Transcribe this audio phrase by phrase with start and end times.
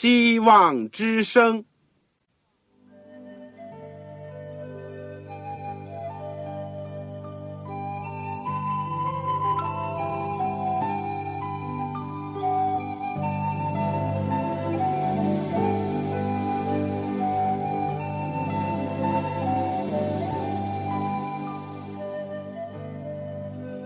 [0.00, 1.64] 希望之声。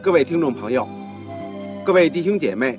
[0.03, 0.87] 各位听众朋友，
[1.87, 2.79] 各位弟兄姐妹，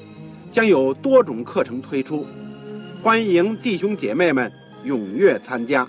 [0.51, 2.27] 将有多种课程推出，
[3.01, 4.51] 欢迎弟兄姐妹们
[4.85, 5.87] 踊跃参加。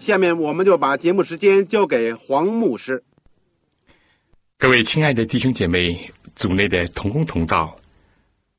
[0.00, 3.02] 下面我们就把节目时间交给黄牧师。
[4.58, 5.96] 各位亲爱的弟兄姐妹、
[6.34, 7.76] 组内的同工同道，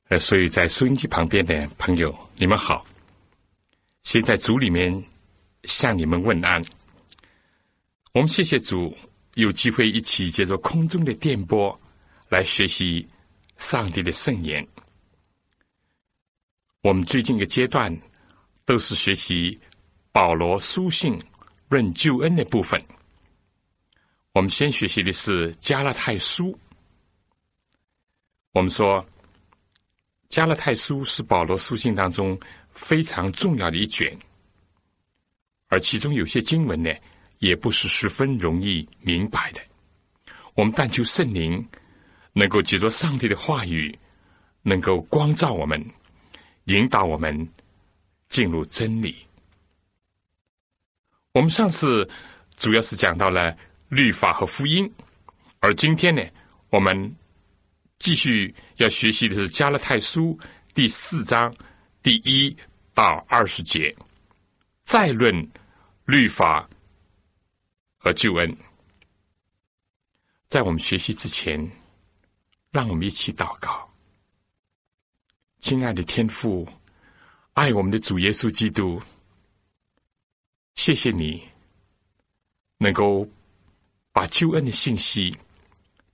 [0.08, 2.86] 呃，所以在收音机旁边的朋友，你们好。
[4.04, 5.04] 先在组里面
[5.64, 6.64] 向你们问安。
[8.14, 8.96] 我们谢谢主。
[9.36, 11.76] 有机会一起借着空中的电波
[12.30, 13.04] 来学习
[13.58, 14.64] 上帝的圣言。
[16.84, 17.98] 我们最近一个阶段
[18.66, 19.58] 都是学习
[20.12, 21.18] 保罗书信
[21.70, 22.80] 论救恩的部分。
[24.34, 26.58] 我们先学习的是加拉太书。
[28.52, 29.04] 我们说
[30.28, 32.38] 加拉太书是保罗书信当中
[32.74, 34.14] 非常重要的一卷，
[35.68, 36.92] 而其中有些经文呢。
[37.40, 39.60] 也不是十分容易明白的。
[40.54, 41.68] 我们但求圣灵
[42.32, 43.94] 能够借着上帝的话语，
[44.62, 45.86] 能够光照我们，
[46.66, 47.48] 引导我们
[48.30, 49.16] 进入真理。
[51.32, 52.10] 我们上次
[52.58, 53.56] 主要是讲到了
[53.90, 54.92] 律法和福音，
[55.60, 56.22] 而今天呢，
[56.70, 57.16] 我们
[58.00, 60.38] 继续要学习的是加勒泰书
[60.74, 61.56] 第四章
[62.02, 62.56] 第一
[62.94, 63.96] 到二十节，
[64.82, 65.50] 再论
[66.06, 66.70] 律法。
[68.06, 68.58] 和救恩，
[70.50, 71.72] 在我们学习之前，
[72.70, 73.93] 让我们一起祷告。
[75.64, 76.68] 亲爱的天父，
[77.54, 79.02] 爱我们的主耶稣基督，
[80.76, 81.42] 谢谢你
[82.78, 83.26] 能够
[84.12, 85.34] 把救恩的信息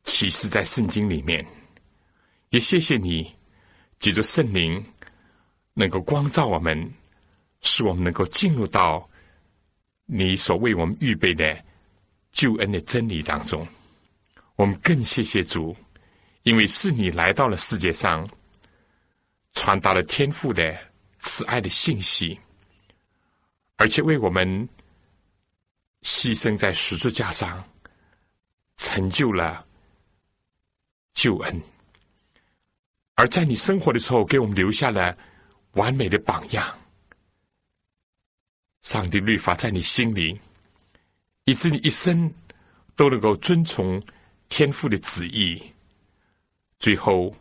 [0.03, 1.43] 启示在圣经里面，
[2.51, 3.33] 也谢谢你
[3.97, 4.85] 借着圣灵
[5.73, 6.93] 能够光照我们，
[7.61, 9.09] 使我们能够进入到
[10.05, 11.65] 你所为我们预备的。
[12.31, 13.67] 救恩的真理当中，
[14.57, 15.75] 我们更谢谢主，
[16.43, 18.29] 因为是你来到了世界上，
[19.59, 20.79] 传达了天父的
[21.19, 22.39] 慈爱的信息，
[23.75, 24.47] 而且为我们
[26.01, 27.61] 牺牲在十字架上，
[28.77, 29.65] 成就了
[31.11, 31.61] 救恩，
[33.15, 35.17] 而在你生活的时候，给我们留下了
[35.73, 36.79] 完美的榜样。
[38.81, 40.39] 上帝律法在你心里。
[41.43, 42.31] 以致你一生
[42.95, 43.99] 都能够遵从
[44.49, 45.59] 天父的旨意，
[46.77, 47.35] 最后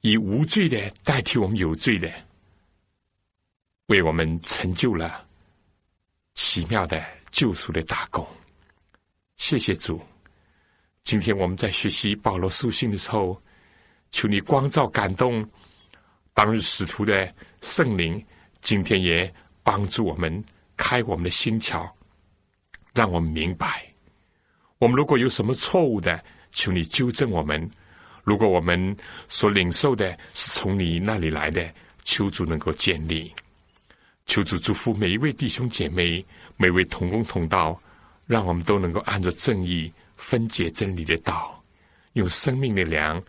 [0.00, 2.12] 以无罪的代替我们有罪的，
[3.86, 5.26] 为我们成就了
[6.34, 8.26] 奇妙的救赎的大功。
[9.36, 10.00] 谢谢主！
[11.02, 13.40] 今天我们在学习保罗书信的时候，
[14.10, 15.48] 求你光照感动
[16.32, 18.24] 当日使徒的圣灵，
[18.60, 19.32] 今天也
[19.62, 20.44] 帮助我们
[20.76, 21.88] 开我们的心窍。
[22.94, 23.86] 让我们明白，
[24.78, 27.68] 我们如果有什么错误的，求你纠正我们；
[28.26, 28.96] 如果我们
[29.28, 31.72] 所领受的是从你那里来的，
[32.02, 33.32] 求主能够建立。
[34.24, 36.26] 求主祝福每一位弟兄姐妹，
[36.56, 37.80] 每位同工同道，
[38.26, 41.62] 让我们都能够按照正义分解真理的道，
[42.14, 43.22] 用生命的粮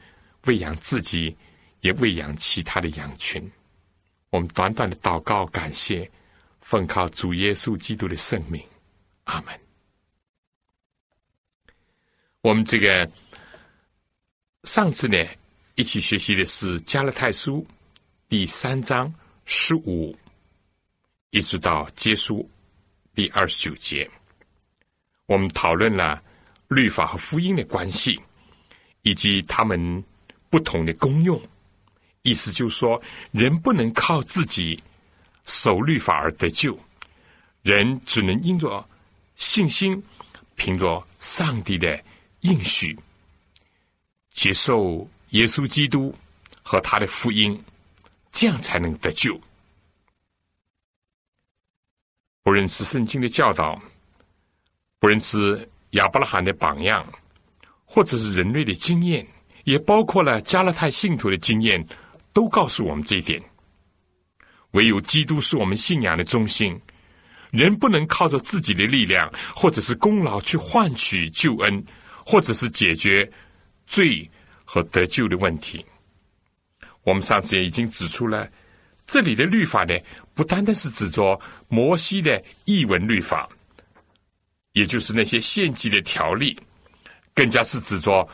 [0.45, 1.37] 喂养自己，
[1.81, 3.51] 也喂养其他的羊群。
[4.31, 6.09] 我们短短的祷告，感谢，
[6.61, 8.59] 奉靠主耶稣基督的圣名。
[9.25, 9.53] 阿门。
[12.41, 13.07] 我们这个
[14.67, 15.25] 上次呢，
[15.75, 17.65] 一起学习的是加勒泰书
[18.27, 19.11] 第三章
[19.45, 20.13] 十五，
[21.29, 22.47] 一直到结束
[23.15, 24.07] 第二十九节。
[25.25, 26.21] 我们讨论了
[26.67, 28.19] 律法和福音的关系，
[29.03, 30.03] 以及他们
[30.49, 31.41] 不同的功用。
[32.23, 34.83] 意思就是说，人不能靠自己
[35.45, 36.77] 守律法而得救，
[37.61, 38.85] 人只能因着。
[39.37, 40.03] 信心
[40.55, 42.03] 凭着上帝的
[42.41, 42.99] 应许，
[44.37, 46.15] 接受耶稣基督
[46.61, 47.59] 和他的福音，
[48.31, 49.35] 这样才能得救。
[52.43, 53.81] 不认识圣经的教导，
[54.99, 57.03] 不认识亚伯拉罕的榜样，
[57.83, 59.27] 或者是人类的经验，
[59.63, 61.83] 也包括了加勒泰信徒的经验，
[62.31, 63.41] 都告诉我们这一点。
[64.73, 66.79] 唯有基督是我们信仰的中心，
[67.49, 71.83] 人不能靠着自己的力量或者是功劳去换取救恩，
[72.23, 73.27] 或者是解决
[73.87, 74.29] 罪
[74.63, 75.83] 和得救的问题。
[77.03, 78.47] 我们上次也已经指出了，
[79.05, 79.97] 这里的律法呢，
[80.35, 81.39] 不单单是指着
[81.69, 83.49] 摩西的译文律法，
[84.73, 86.59] 也就是那些献祭的条例，
[87.33, 88.27] 更加是指着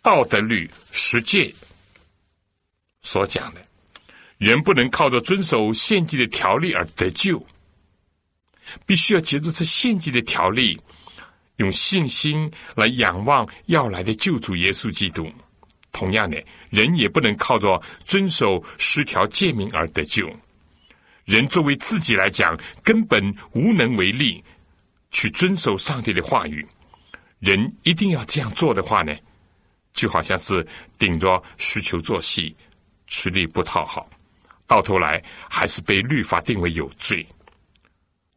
[0.00, 1.52] 道德律十诫
[3.02, 3.60] 所讲的。
[4.38, 7.44] 人不能靠着遵守献祭的条例而得救，
[8.86, 10.80] 必须要借助这献祭的条例，
[11.58, 15.30] 用信心来仰望要来的救主耶稣基督。
[15.92, 20.28] 同样的，人也不能靠着遵守十条诫命而得救。
[21.24, 24.42] 人作为自己来讲，根本无能为力
[25.10, 26.66] 去遵守上帝的话语。
[27.40, 29.14] 人一定要这样做的话呢，
[29.92, 30.66] 就好像是
[30.98, 32.56] 顶着需求做戏，
[33.06, 34.08] 吃力不讨好。
[34.66, 37.26] 到头来还是被律法定为有罪。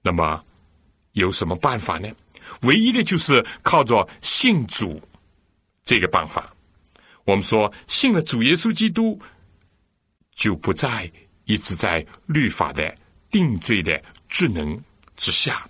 [0.01, 0.43] 那么
[1.11, 2.09] 有什么办法呢？
[2.61, 5.01] 唯一的就是靠着信主
[5.83, 6.53] 这个办法。
[7.25, 9.19] 我们说信了主耶稣基督，
[10.33, 11.11] 就不再
[11.45, 12.93] 一直在律法的
[13.29, 14.81] 定罪的智能
[15.15, 15.67] 之下。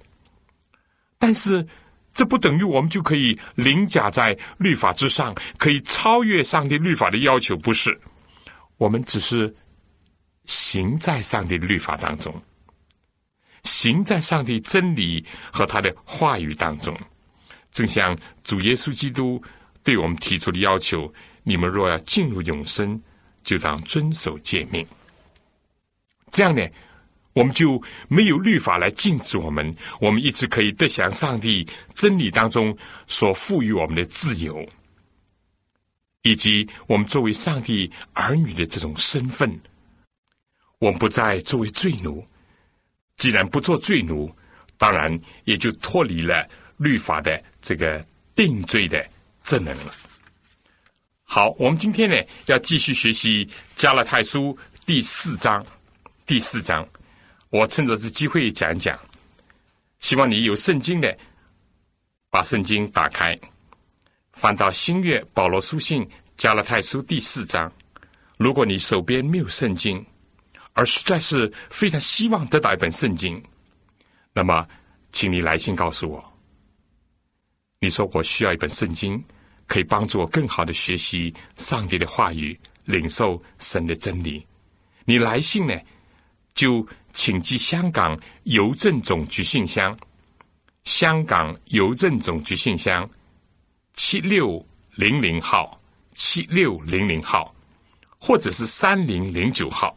[1.17, 1.65] 但是
[2.13, 7.57] 这不等于我们就可以凌驾在律法之上，可以超越上帝律法的要求。
[7.57, 7.99] 不是，
[8.77, 9.55] 我们只是。
[10.45, 12.33] 行在上帝的律法当中，
[13.63, 16.97] 行在上帝真理和他的话语当中，
[17.71, 19.41] 正像主耶稣基督
[19.83, 21.11] 对我们提出的要求：
[21.43, 23.01] 你们若要进入永生，
[23.43, 24.85] 就当遵守诫命。
[26.29, 26.65] 这样呢，
[27.33, 32.75] 我们就没有律法来禁止我们，我们一直可以得享上帝真理当中
[33.07, 34.67] 所赋予我们的自由，
[36.23, 39.59] 以及我们作为上帝儿女的这种身份。
[40.79, 42.25] 我们不再作为罪奴，
[43.17, 44.33] 既然不做罪奴，
[44.77, 46.47] 当然也就脱离了
[46.77, 48.03] 律法的这个
[48.35, 49.05] 定罪的
[49.43, 49.93] 职能了。
[51.23, 52.15] 好，我们今天呢
[52.47, 55.65] 要继续学习加勒泰书第四章。
[56.25, 56.87] 第四章，
[57.49, 58.97] 我趁着这机会讲一讲。
[59.99, 61.17] 希望你有圣经的，
[62.29, 63.37] 把圣经打开，
[64.31, 67.71] 翻到新月保罗书信加勒泰书第四章。
[68.37, 70.03] 如果你手边没有圣经，
[70.73, 73.41] 而实在是非常希望得到一本圣经，
[74.33, 74.67] 那么，
[75.11, 76.33] 请你来信告诉我。
[77.79, 79.21] 你说我需要一本圣经，
[79.67, 84.45] 可以帮助我更好的学习上帝的话语，领受神的真理。
[85.03, 85.77] 你来信呢，
[86.53, 89.97] 就请寄香港邮政总局信箱，
[90.83, 93.09] 香港邮政总局信箱
[93.93, 94.65] 七六
[94.95, 95.81] 零零号，
[96.13, 97.53] 七六零零号，
[98.19, 99.93] 或者是三零零九号。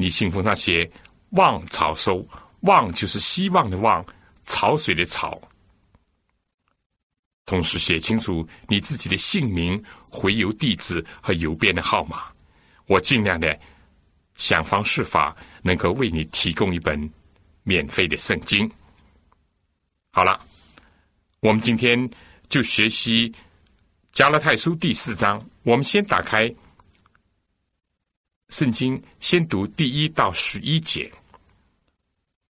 [0.00, 0.90] 你信封上写
[1.36, 2.26] “望草收
[2.60, 4.04] ”，“望”就是希望的“望”，
[4.44, 5.38] 潮水的“潮”。
[7.44, 12.22] 同时写清楚你自己的姓名、回邮地址和邮编的号码。
[12.86, 13.58] 我尽量的
[14.36, 17.10] 想方设法，能够为你提供一本
[17.62, 18.70] 免费的圣经。
[20.12, 20.40] 好了，
[21.40, 22.08] 我们今天
[22.48, 23.30] 就学习
[24.12, 25.44] 《加勒泰书》第四章。
[25.62, 26.52] 我们先打开。
[28.50, 31.10] 圣经先读第一到十一节。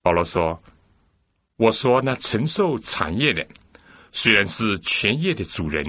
[0.00, 0.60] 保罗说
[1.56, 3.46] ：“我说那承受产业的，
[4.10, 5.84] 虽然是全业的主人，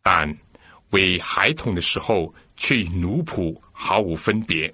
[0.00, 0.32] 但
[0.90, 4.72] 为孩童的时候，却与奴仆毫无分别，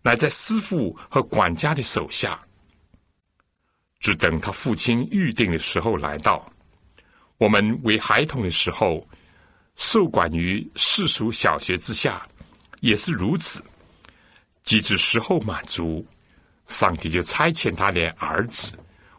[0.00, 2.40] 乃在师傅和管家的手下，
[4.00, 6.50] 只等他父亲预定的时候来到。
[7.36, 9.06] 我们为孩童的时候，
[9.76, 12.26] 受管于世俗小学之下。”
[12.80, 13.62] 也是如此，
[14.62, 16.06] 即至时候满足，
[16.66, 18.72] 上帝就差遣他的儿子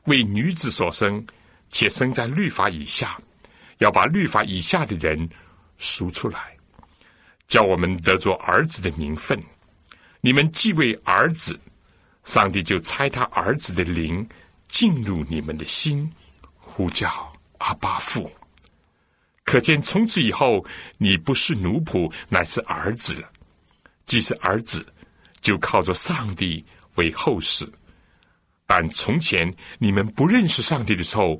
[0.05, 1.25] 为女子所生，
[1.69, 3.19] 且生在律法以下，
[3.79, 5.29] 要把律法以下的人
[5.77, 6.55] 赎出来，
[7.47, 9.41] 叫我们得着儿子的名分。
[10.21, 11.59] 你们既为儿子，
[12.23, 14.27] 上帝就差他儿子的灵
[14.67, 16.11] 进入你们的心，
[16.57, 18.31] 呼叫阿巴父。
[19.43, 20.63] 可见从此以后，
[20.97, 23.31] 你不是奴仆，乃是儿子了。
[24.09, 24.83] 既是儿子，
[25.39, 27.63] 就靠着上帝为后世。
[28.65, 31.39] 但从前你们不认识上帝的时候，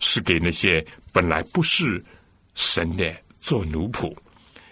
[0.00, 2.04] 是给那些本来不是
[2.56, 4.12] 神的做奴仆。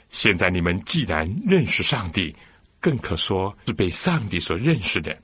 [0.08, 2.34] 现在你们既然认识上帝，
[2.80, 5.16] 更可说是被上帝所认识的。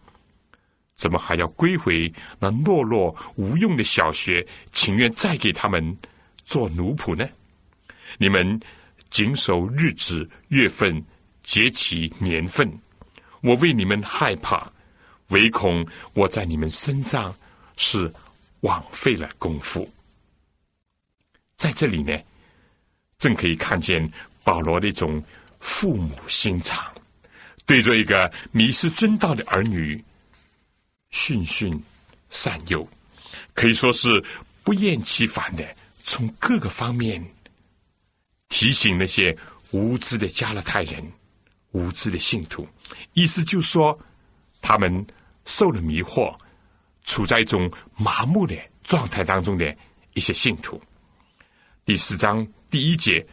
[0.94, 5.99] 怎么还要归回那懦弱无用的小学，情愿再给他们
[6.44, 7.28] 做奴仆呢？
[8.18, 8.61] 你们
[9.11, 11.04] 谨守日子、月份、
[11.46, 12.68] 节期、年份，
[13.40, 14.68] 我为你们害怕，
[15.28, 17.32] 唯恐我在你们身上
[17.76, 18.12] 是
[18.62, 19.88] 枉费了功夫。
[21.54, 22.12] 在这里呢，
[23.16, 24.12] 正可以看见
[24.42, 25.22] 保罗的一种
[25.60, 26.92] 父母心肠，
[27.64, 30.04] 对着一个迷失真道的儿女。
[31.10, 31.80] 循循
[32.28, 32.86] 善诱，
[33.54, 34.22] 可以说是
[34.64, 35.64] 不厌其烦的，
[36.02, 37.24] 从各个方面
[38.48, 39.34] 提醒那些
[39.70, 41.12] 无知的加勒泰人、
[41.73, 42.66] 无知的信徒。
[43.12, 43.99] 意思就说，
[44.61, 45.06] 他们
[45.44, 46.37] 受了迷惑，
[47.04, 49.76] 处在一种麻木的状态当中的
[50.14, 50.80] 一些信徒。
[51.85, 53.26] 第四章第一节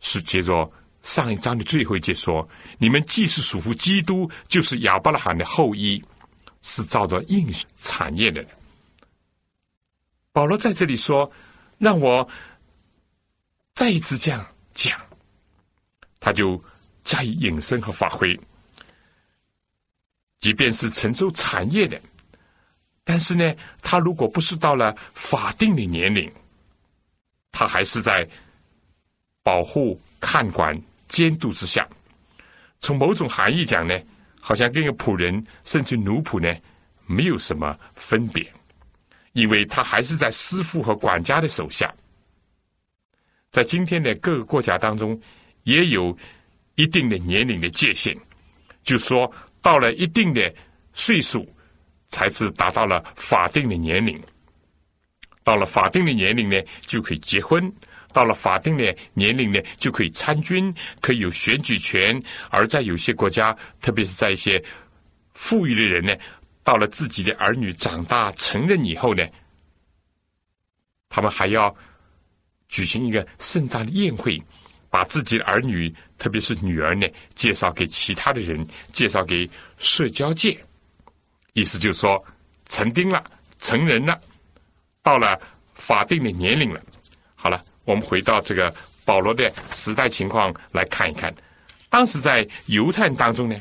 [0.00, 0.70] 是接着
[1.02, 2.48] 上一章的最后一节说
[2.78, 6.02] ：“你们既是属乎基督，就是亚伯拉罕的后裔。”
[6.62, 8.44] 是照着应产业的。
[10.30, 11.32] 保罗在这里说
[11.78, 12.28] ：“让我
[13.72, 15.00] 再一次这样讲。”
[16.20, 16.62] 他就
[17.10, 18.38] 加以引申和发挥。
[20.38, 22.00] 即便是承受产业的，
[23.02, 23.52] 但是呢，
[23.82, 26.32] 他如果不是到了法定的年龄，
[27.50, 28.24] 他还是在
[29.42, 31.84] 保护、看管、监督之下。
[32.78, 33.98] 从某种含义讲呢。
[34.42, 36.48] 好像跟个仆人甚至奴仆呢
[37.04, 38.42] 没有什么分别，
[39.34, 41.94] 因为他还是在师傅和管家的手下。
[43.50, 45.20] 在今天的各个国家当中，
[45.64, 46.16] 也有
[46.80, 48.16] 一定的年龄的界限，
[48.82, 50.54] 就说到了一定的
[50.94, 51.46] 岁数，
[52.06, 54.18] 才是达到了法定的年龄。
[55.44, 56.56] 到了法定的年龄呢，
[56.86, 57.70] 就可以结婚。
[58.12, 62.20] 到了法定的年龄呢，就可以参军，可以有选举权。
[62.48, 64.62] 而在有些国家，特别是在一些
[65.34, 66.16] 富裕的人呢，
[66.64, 69.22] 到了自己的儿女长大成人以后呢，
[71.10, 71.74] 他们还要
[72.68, 74.42] 举行一个盛大的宴会，
[74.88, 80.56] 把自己的儿女，特别是女儿呢，介绍给其他的人，介绍给社交界。
[81.54, 82.24] 意思就是说，
[82.68, 83.20] 成丁了，
[83.58, 84.16] 成人了，
[85.02, 85.36] 到了
[85.74, 86.80] 法定的年龄了。
[87.34, 87.60] 好了。
[87.86, 88.72] 我们回到这个
[89.04, 91.34] 保罗的时代情况来看一看，
[91.88, 93.60] 当时在犹太人当中呢，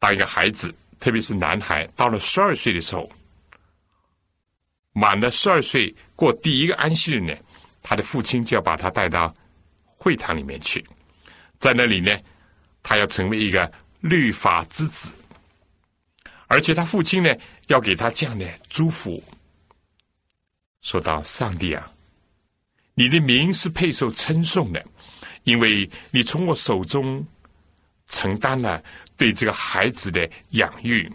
[0.00, 3.08] 当一个孩子，特别是男孩，到了十二岁的时候，
[4.92, 7.32] 满了十二岁过第一个安息日呢，
[7.80, 9.32] 他的父亲就要把他带到
[9.96, 10.84] 会堂里面去，
[11.60, 12.18] 在那里呢，
[12.82, 15.14] 他要成为一个律法之子，
[16.48, 17.32] 而且他父亲呢，
[17.68, 19.22] 要给他这样的祝福，
[20.80, 21.92] 说到上帝啊。
[22.94, 24.84] 你的名是配受称颂的，
[25.44, 27.24] 因为你从我手中
[28.06, 28.82] 承担了
[29.16, 31.10] 对这个孩子的养育、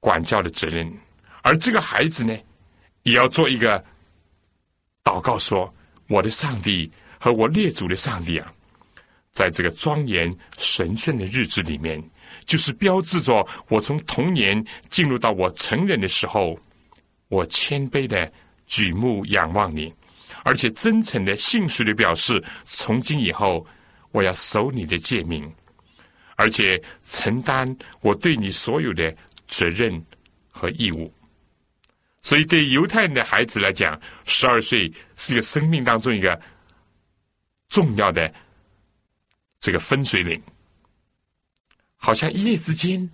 [0.00, 0.92] 管教的责任，
[1.42, 2.36] 而这个孩子呢，
[3.04, 3.82] 也要做一个
[5.04, 5.72] 祷告，说
[6.08, 6.90] ：“我的上帝
[7.20, 8.52] 和我列祖的上帝啊，
[9.30, 12.02] 在这个庄严神圣的日子里面，
[12.46, 16.58] 就是标志着我从童年进入到我成人的时候，
[17.28, 18.28] 我谦卑的。”
[18.70, 19.92] 举目仰望你，
[20.44, 23.66] 而且真诚的、信实的表示，从今以后
[24.12, 25.52] 我要守你的诫命，
[26.36, 29.12] 而且承担我对你所有的
[29.48, 30.00] 责任
[30.48, 31.12] 和义务。
[32.22, 36.40] 所以，对犹太人的孩子来讲，十二岁是一个生命当中一个
[37.70, 38.30] 重要的
[39.58, 40.38] 这个分水岭，
[41.96, 43.08] 好像一夜之间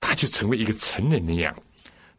[0.00, 1.56] 他就成为一个成人那样。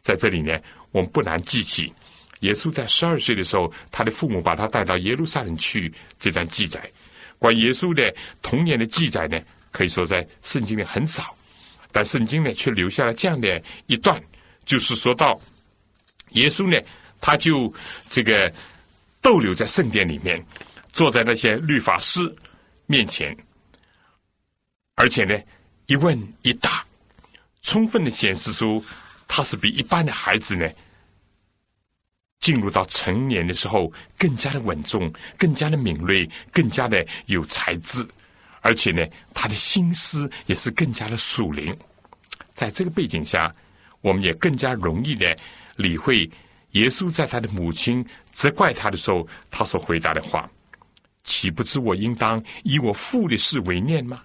[0.01, 0.59] 在这里呢，
[0.91, 1.93] 我们不难记起。
[2.41, 5.91] 耶稣在十二岁的时候，他的父母把他带到耶路撒冷去。
[6.17, 6.91] 这段记载，
[7.39, 9.39] 关于耶稣的童年的记载呢，
[9.71, 11.35] 可以说在圣经里很少，
[11.91, 14.21] 但圣经呢却留下了这样的一段，
[14.63, 15.39] 就是说到
[16.31, 16.79] 耶稣呢，
[17.19, 17.73] 他就
[18.09, 18.51] 这个
[19.21, 20.45] 逗留在圣殿里面，
[20.95, 22.33] 坐在那些律法师
[22.85, 23.35] 面前，
[24.95, 25.37] 而且呢
[25.87, 26.85] 一问一答，
[27.61, 28.81] 充分的显示出
[29.27, 30.67] 他是比一般的孩子呢。
[32.39, 38.07] 进入到成年的时候，更加的稳重，更加的敏锐，更加的有才智，
[38.61, 41.75] 而且呢，他的心思也是更加的属灵。
[42.53, 43.53] 在这个背景下，
[43.99, 45.35] 我们也更加容易的
[45.75, 46.29] 理会
[46.71, 50.49] 耶稣在他的母亲责怪他的时候，他所回答的话
[51.25, 54.21] ：“岂不知我应当以我父的事为念吗？”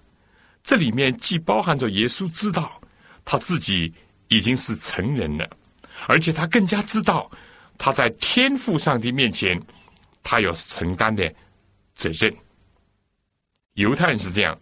[0.63, 2.81] 这里面既包含着耶稣知道
[3.25, 3.93] 他自己
[4.29, 5.49] 已经是成人了，
[6.07, 7.29] 而且他更加知道。
[7.83, 9.59] 他在天父上帝面前，
[10.21, 11.33] 他有承担的
[11.93, 12.31] 责任。
[13.73, 14.55] 犹太人是这样，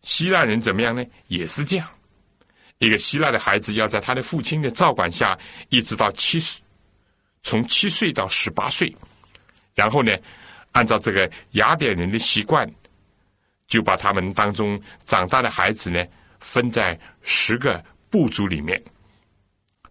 [0.00, 1.04] 希腊人怎么样呢？
[1.28, 1.86] 也是这样。
[2.78, 5.38] 一个希腊的孩子要在他的父亲的照管下，
[5.68, 6.62] 一直到七岁，
[7.42, 8.96] 从七岁到十八岁，
[9.74, 10.16] 然后呢，
[10.74, 12.70] 按照这个雅典人的习惯，
[13.66, 16.04] 就把他们当中长大的孩子呢，
[16.38, 18.80] 分在十个部族里面。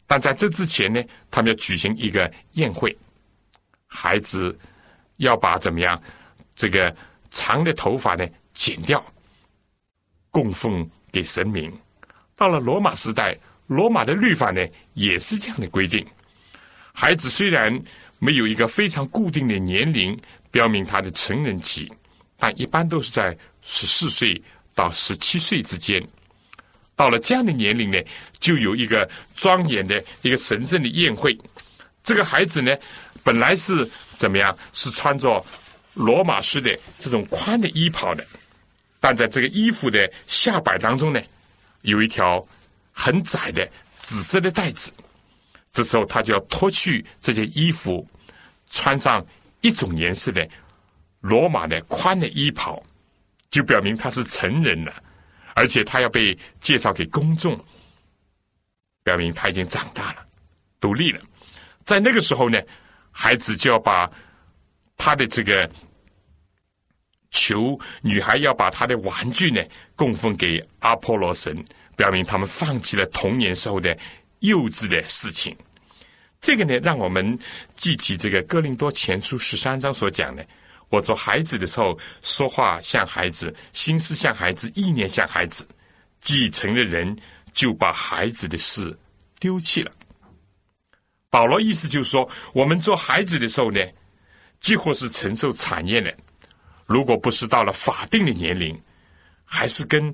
[0.05, 2.95] 但在这之前呢，他们要举行一个宴会，
[3.87, 4.57] 孩子
[5.17, 5.99] 要把怎么样
[6.53, 6.93] 这个
[7.29, 9.03] 长的头发呢剪掉，
[10.29, 11.71] 供奉给神明。
[12.35, 13.37] 到了罗马时代，
[13.67, 14.61] 罗马的律法呢
[14.93, 16.05] 也是这样的规定。
[16.93, 17.81] 孩子虽然
[18.19, 20.19] 没有一个非常固定的年龄，
[20.53, 21.91] 标明他的成人期，
[22.37, 24.39] 但一般都是在十四岁
[24.75, 26.07] 到十七岁之间。
[26.95, 27.97] 到了这样的年龄呢，
[28.39, 31.35] 就有一个庄严的一个神圣的宴会。
[32.03, 32.77] 这个孩子呢，
[33.23, 34.55] 本来是怎么样？
[34.73, 35.43] 是穿着
[35.95, 38.23] 罗马式的这种宽的衣袍的，
[38.99, 41.19] 但在这个衣服的下摆当中呢。
[41.81, 42.47] 有一条
[42.93, 44.93] 很窄的紫色的带子，
[45.71, 48.07] 这时候他就要脱去这件衣服，
[48.69, 49.25] 穿上
[49.63, 50.47] 一种颜色的
[51.21, 52.79] 罗马的宽的衣袍，
[53.49, 54.93] 就表明他是成人了，
[55.55, 57.59] 而且他要被介绍给公众，
[59.03, 60.23] 表明他已经长大了，
[60.79, 61.19] 独立了。
[61.83, 62.61] 在那个时候呢，
[63.09, 64.07] 孩子就要把
[64.95, 65.69] 他的这个
[67.31, 69.59] 球，女孩要把她的玩具呢。
[69.95, 71.63] 供奉给阿波罗神，
[71.95, 73.95] 表明他们放弃了童年时候的
[74.39, 75.55] 幼稚的事情。
[76.43, 77.39] 这个呢，让我们
[77.77, 80.45] 记起这个哥林多前书十三章所讲的：
[80.89, 85.65] 我做孩子的时候，说话像孩子，心思像孩子，意念像孩子。
[86.19, 87.17] 继承的人
[87.53, 88.93] 就把孩子的事
[89.39, 89.91] 丢弃了。
[91.29, 93.79] 保罗意思就是说，我们做孩子的时候呢，
[94.59, 96.13] 几乎是承受产业的。
[96.85, 98.77] 如果不是到了法定的年龄。
[99.45, 100.11] 还是跟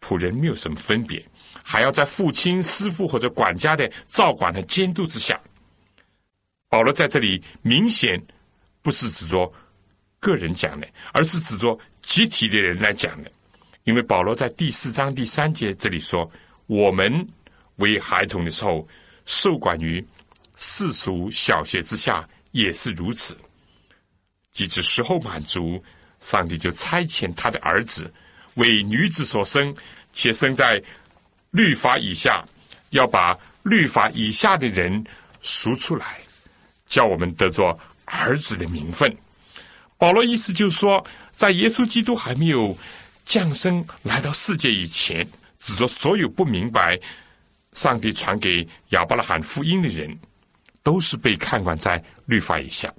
[0.00, 1.22] 仆人没有什么分别，
[1.62, 5.38] 还要在父亲、师傅或者管家的照管和监督之下。
[6.68, 8.20] 保罗在这里明显
[8.82, 9.52] 不是指着
[10.20, 13.30] 个人讲的，而是指着集体的人来讲的。
[13.84, 16.28] 因为保罗在第四章第三节这里说
[16.66, 17.26] ：“我们
[17.76, 18.86] 为孩童的时候，
[19.24, 20.04] 受管于
[20.56, 23.36] 世俗小学之下，也是如此。
[24.50, 25.82] 即使时候满足，
[26.18, 28.12] 上帝就差遣他的儿子。”
[28.56, 29.76] 为女子所生，
[30.14, 30.82] 且生在
[31.50, 32.42] 律法以下，
[32.88, 35.04] 要把律法以下的人
[35.42, 36.18] 赎出来，
[36.86, 39.14] 叫我们得做儿子的名分。
[39.98, 42.76] 保罗意思就是说，在耶稣基督还没有
[43.24, 45.26] 降生来到世界以前，
[45.60, 46.98] 指着所有不明白
[47.72, 50.18] 上帝传给亚伯拉罕福音的人，
[50.82, 52.92] 都是被看管在律法以下，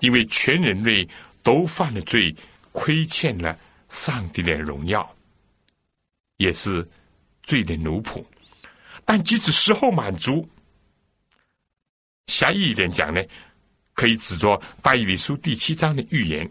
[0.00, 1.08] 因为全人类
[1.42, 2.34] 都犯了罪，
[2.72, 3.56] 亏欠了。
[3.88, 5.16] 上帝的荣耀，
[6.36, 6.86] 也是
[7.42, 8.22] 罪的奴仆。
[9.02, 10.46] 但即使时候满足，
[12.28, 13.20] 狭义一点讲呢，
[13.94, 16.48] 可以指作大以理书第七章的预言，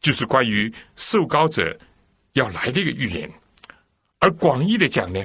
[0.00, 1.76] 就是关于受膏者
[2.34, 3.28] 要来的一个预言。
[4.20, 5.24] 而广义的讲呢，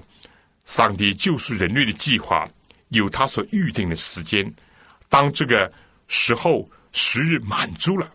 [0.66, 2.50] 上帝救赎人类的计划
[2.90, 4.52] 有他所预定的时间。
[5.10, 5.72] 当这个
[6.08, 8.10] 时候时日满足了，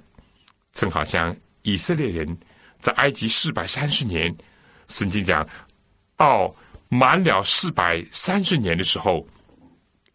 [0.73, 2.37] 正好像以色列人。
[2.81, 4.35] 在埃及四百三十年，
[4.89, 5.49] 圣经讲
[6.17, 6.53] 到
[6.89, 9.25] 满了四百三十年的时候，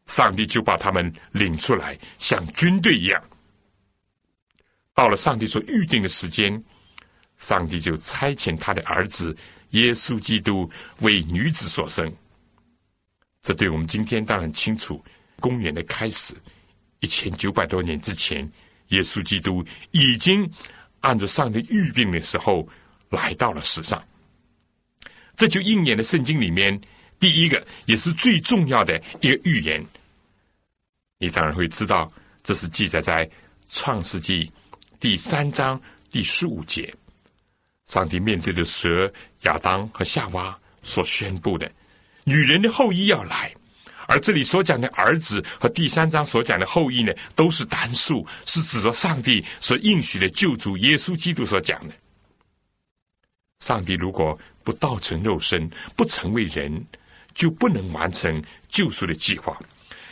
[0.07, 3.23] 上帝就把他们领出来，像军队一样。
[4.93, 6.61] 到了上帝所预定的时间，
[7.37, 9.35] 上帝就差遣他的儿子
[9.71, 10.69] 耶稣基督
[11.01, 12.11] 为女子所生。
[13.41, 15.03] 这对我们今天当然清楚。
[15.39, 16.33] 公元的开始，
[17.01, 18.51] 一千九百多年之前，
[18.87, 20.51] 耶稣基督已经。
[21.01, 22.67] 按照上帝预定的时候
[23.11, 24.03] 来到了世上，
[25.35, 26.77] 这就应验了圣经里面
[27.19, 29.85] 第一个也是最重要的一个预言。
[31.19, 32.11] 你当然会知道，
[32.43, 33.29] 这是记载在
[33.69, 34.51] 创世纪
[34.99, 35.79] 第三章
[36.11, 36.93] 第十五节，
[37.85, 41.71] 上帝面对的蛇亚当和夏娃所宣布的，
[42.23, 43.53] 女人的后裔要来。
[44.09, 51.93] 而这里所讲的儿子和第三章所讲的后裔呢，都是单数，是指着上帝所应许的救主耶稣基督所讲的。
[53.59, 56.85] 上帝如果不道成肉身，不成为人，
[57.33, 59.59] 就不能完成救赎的计划，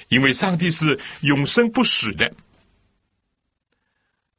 [0.09, 2.31] 因为上帝是永生不死的。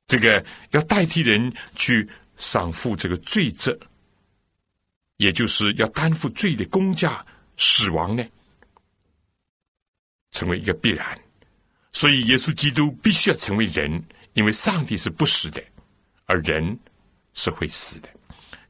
[0.06, 3.76] 这个要代替人去偿付这个罪责，
[5.16, 7.24] 也就是要担负罪的公价，
[7.56, 8.24] 死亡呢？
[10.30, 11.18] 成为一个必然，
[11.92, 15.62] 所以耶稣基督必须要成为人，因为上帝是不死的，
[16.26, 16.78] 而人
[17.32, 18.08] 是会死的。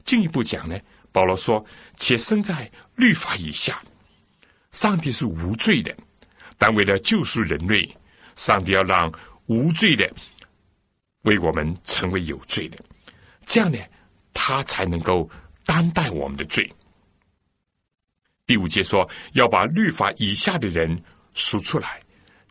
[0.05, 0.79] 进一步讲呢，
[1.11, 1.63] 保罗说
[1.97, 3.83] ：“且生在律法以下，
[4.71, 5.93] 上帝是无罪的，
[6.57, 7.87] 但为了救赎人类，
[8.35, 9.11] 上帝要让
[9.45, 10.11] 无罪的
[11.23, 12.77] 为我们成为有罪的，
[13.45, 13.77] 这样呢，
[14.33, 15.29] 他才能够
[15.65, 16.71] 担待我们的罪。
[18.45, 21.01] 第五节说要把律法以下的人
[21.33, 21.99] 赎出来，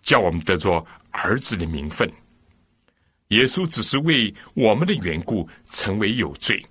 [0.03, 2.11] 叫我们得着儿子的名分。
[3.29, 6.65] 耶稣只是为我们的缘故成为有罪，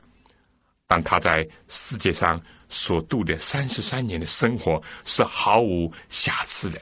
[0.88, 6.80] 但他在世界上所度的三十三年的生活是毫无瑕疵的。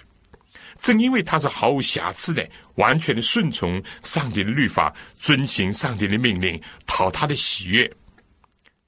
[0.83, 7.91] 正因为他是毫无瑕疵的，完全的顺从上帝的律法，遵行上帝的命令，讨他的喜悦，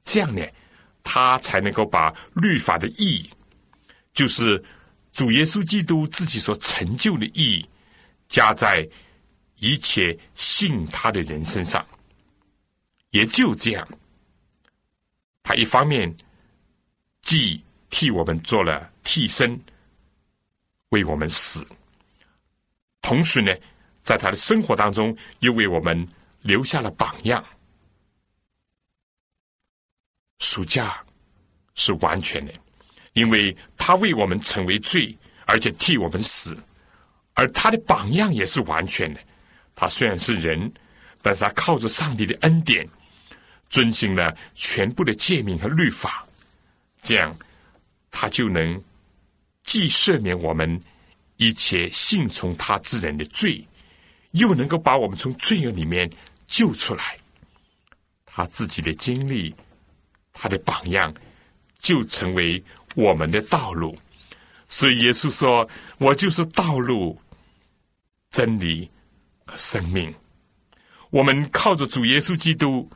[0.03, 0.45] 这样呢，
[1.03, 3.29] 他才能够把律法的意义，
[4.13, 4.63] 就是
[5.11, 7.67] 主耶稣基督自己所成就的意义，
[8.27, 8.87] 加在。
[9.59, 11.83] 一切信他的人身上，
[13.11, 13.87] 也就这样，
[15.41, 16.13] 他一方面
[17.21, 19.57] 既替我们做了替身，
[20.89, 21.65] 为我们死，
[23.05, 23.55] 同时呢，
[24.01, 25.95] 在他的生活当中又为我们
[26.41, 27.45] 留下了榜样。
[30.39, 31.05] 暑假
[31.75, 32.53] 是完全的，
[33.13, 35.15] 因为他为我们成为罪，
[35.45, 36.57] 而且替我们死，
[37.35, 39.19] 而他的榜样也是完全的。
[39.75, 40.73] 他虽然是人，
[41.21, 42.89] 但是他靠着上帝的恩典，
[43.69, 46.25] 遵循了全部的诫命和律法，
[47.01, 47.37] 这样
[48.09, 48.83] 他就能
[49.61, 50.81] 既赦免我们
[51.37, 53.67] 一切信从他之人的罪，
[54.31, 56.09] 又能够把我们从罪恶里面
[56.47, 57.17] 救出来。
[58.25, 59.55] 他自己的经历，
[60.33, 61.13] 他的榜样，
[61.79, 62.63] 就成为
[62.95, 63.97] 我们的道路。
[64.67, 65.69] 所以耶稣说
[65.99, 67.19] ：“我就是道路，
[68.29, 68.89] 真理
[69.45, 70.13] 和。”生命，
[71.11, 72.89] 我们靠着主耶稣基督，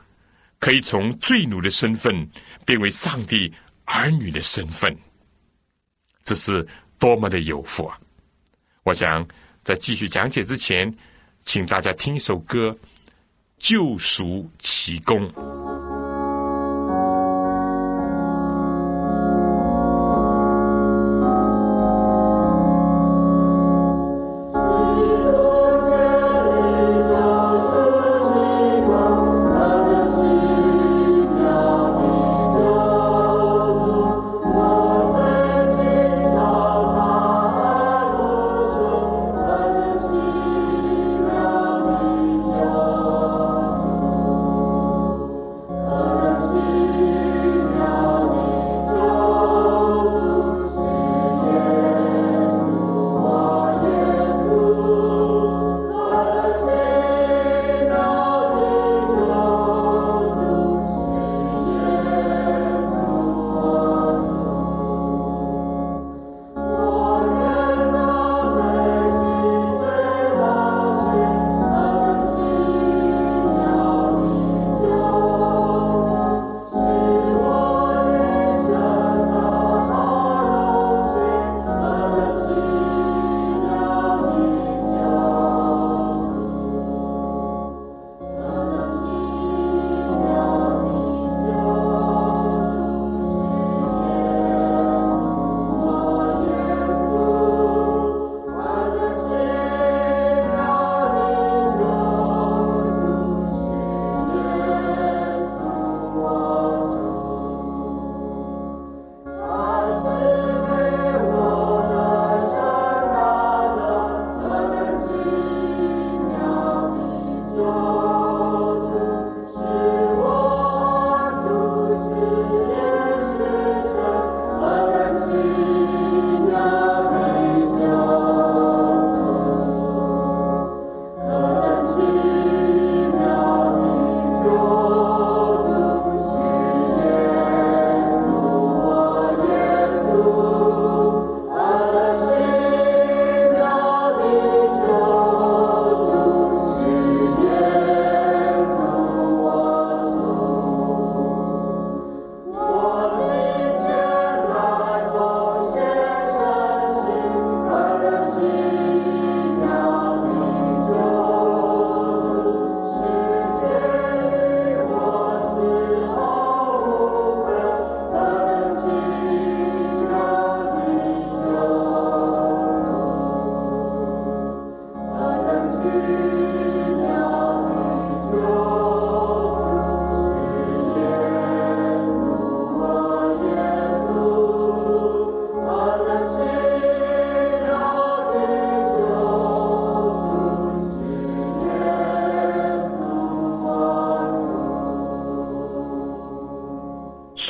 [0.58, 2.28] 可以从罪奴的身份
[2.66, 4.94] 变为上帝儿女的身份，
[6.24, 6.66] 这是
[6.98, 7.98] 多么的有福啊！
[8.82, 9.26] 我想
[9.62, 10.92] 在继续讲解之前，
[11.42, 12.70] 请大家听一首歌
[13.58, 15.30] 《救赎奇功》。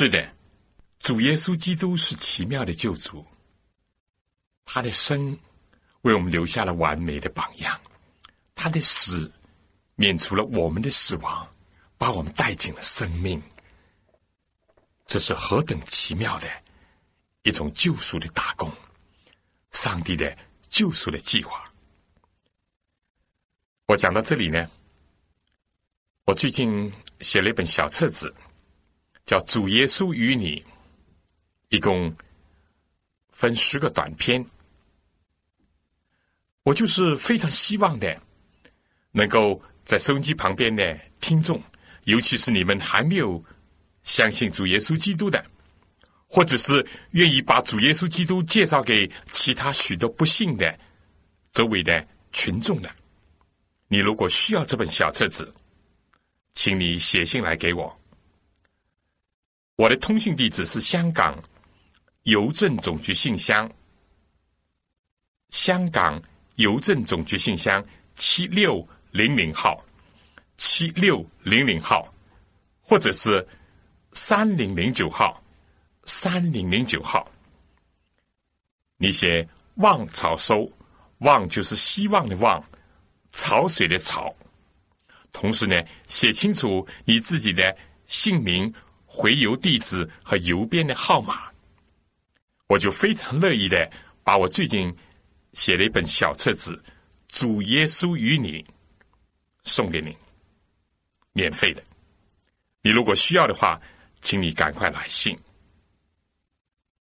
[0.01, 0.33] 是的，
[0.97, 3.23] 主耶稣基督是奇妙的救主，
[4.65, 5.37] 他的生
[6.01, 7.79] 为我们留下了完美的榜样，
[8.55, 9.31] 他的死
[9.93, 11.47] 免除了我们的死亡，
[11.99, 13.39] 把我们带进了生命。
[15.05, 16.47] 这是何等奇妙的
[17.43, 18.73] 一种救赎的大功！
[19.69, 20.35] 上帝的
[20.67, 21.71] 救赎的计划。
[23.85, 24.67] 我讲到这里呢，
[26.25, 28.33] 我最近写了一本小册子，
[29.31, 30.59] 叫《主耶稣与你》，
[31.69, 32.13] 一共
[33.29, 34.45] 分十个短篇。
[36.63, 38.21] 我就是非常希望的，
[39.11, 41.63] 能够在收音机旁边的听众，
[42.03, 43.41] 尤其是你们还没有。
[44.03, 45.45] 相信主耶稣基督的，
[46.27, 50.77] 或者是愿意把主耶稣基督介绍给其他许多不幸的
[51.53, 52.93] 周围的群众的，
[53.87, 55.53] 你如果需要这本小册子，
[56.53, 58.00] 请你写信来给我。
[59.75, 61.37] 我的通信地址是香港
[62.23, 63.69] 邮政总局信箱，
[65.49, 66.21] 香港
[66.55, 67.83] 邮政总局信箱
[68.15, 69.83] 七六零零号，
[70.57, 72.13] 七六零零号，
[72.81, 73.47] 或者是。
[74.13, 75.41] 三零零九号，
[76.03, 77.31] 三零零九号，
[78.97, 80.69] 你写“望草收
[81.19, 82.61] ”，“望”就是希望的“望”，
[83.31, 84.35] 潮水的“潮”。
[85.31, 87.73] 同时呢，写清楚你自己的
[88.05, 88.73] 姓名、
[89.21, 91.51] 回邮地址和邮编的号码，
[92.65, 93.87] 我就非常乐意的
[94.23, 94.91] 把我最近
[95.53, 96.75] 写了一本小册子
[97.27, 98.63] 《主耶稣与你》
[99.61, 100.17] 送给你，
[101.33, 101.83] 免费的。
[102.81, 103.79] 你如果需要的话。
[104.23, 105.35] 请你赶快来信。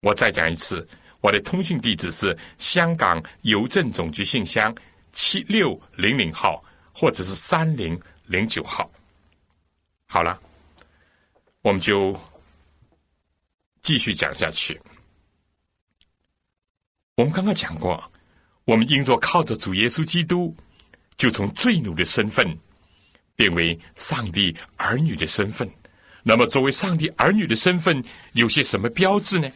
[0.00, 0.88] 我再讲一次，
[1.20, 4.74] 我的通讯地址是香港邮政总局信箱
[5.12, 8.90] 七六零零号，或者是三零零九号。
[10.06, 10.40] 好了，
[11.62, 12.18] 我们就
[13.83, 14.81] 继续讲下去。
[17.16, 18.03] 我们刚刚讲过，
[18.64, 20.57] 我们应着靠着主耶稣基督，
[21.16, 22.59] 就从罪奴的身份
[23.37, 25.70] 变为上帝儿女的身份。
[26.23, 29.51] 那么，作为上帝儿女的身份，有些什么标志呢？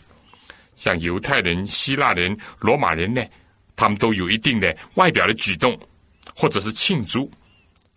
[0.75, 3.25] 像犹太人、希腊人、罗马人呢，
[3.77, 5.79] 他们都有一定的外表的举动，
[6.35, 7.31] 或者是庆祝。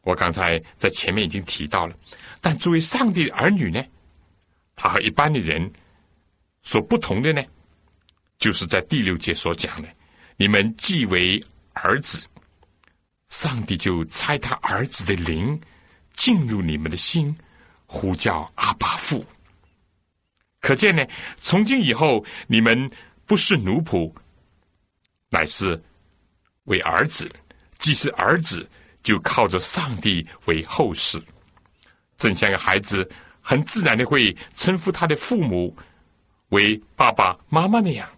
[0.02, 1.96] 我刚才在前面已经提到了。
[2.40, 3.84] 但作为上帝的儿女呢，
[4.78, 5.70] 他和一般的人
[6.62, 7.44] 所不同的呢，
[8.40, 9.90] 就是在第六节所讲的：
[10.38, 12.26] 你们既为儿子，
[13.28, 15.60] 上帝就差他儿子的灵
[16.14, 17.38] 进入你们的心。
[17.90, 19.26] 呼叫阿巴父，
[20.60, 22.92] 可见呢，从今以后，你们
[23.26, 24.14] 不是奴仆，
[25.30, 25.82] 乃是
[26.66, 27.26] 为儿子；
[27.80, 28.70] 既是儿子，
[29.02, 31.18] 就靠着上帝为后世。
[32.18, 33.10] 正像个孩子
[33.48, 35.74] 很自然的会称呼他的父母
[36.50, 38.10] 为爸爸妈妈那样，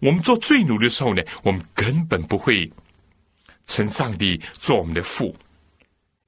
[0.00, 2.68] 我们做罪奴的时候呢，我们根本不会
[3.62, 5.36] 称上帝做我们的父，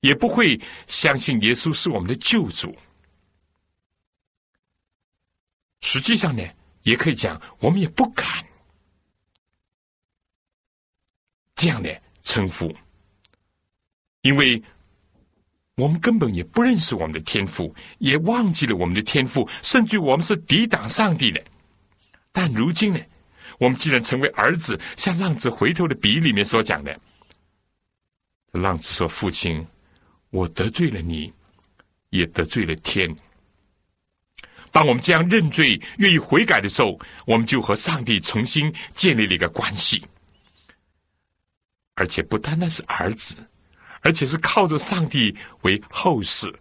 [0.02, 2.72] 也不会相信耶稣是我们的救主。
[5.80, 6.48] 实际上呢，
[6.84, 8.24] 也可以讲，我们也不敢
[11.56, 12.72] 这样的称呼，
[14.22, 14.62] 因为
[15.76, 21.42] 我们根本也不认识我们的天赋，也忘记了我们的天赋，甚至我们是抵挡上帝的。
[22.30, 23.00] 但如今呢，
[23.58, 26.96] 我们既然成为儿子，像浪子回头的比喻里面所讲的，
[28.52, 29.66] 这浪子说：“父亲，
[30.30, 31.32] 我得罪了你，
[32.10, 33.14] 也得罪了天。”
[34.70, 40.04] 当我们这样认罪、愿意悔改的时候，我们就和上帝重新建立了一个关系，
[41.94, 43.37] 而且不单单是儿子，
[44.04, 46.52] 而且是靠着上帝为后世，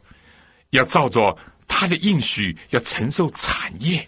[0.70, 4.08] 要照着他的应许，要承受产业。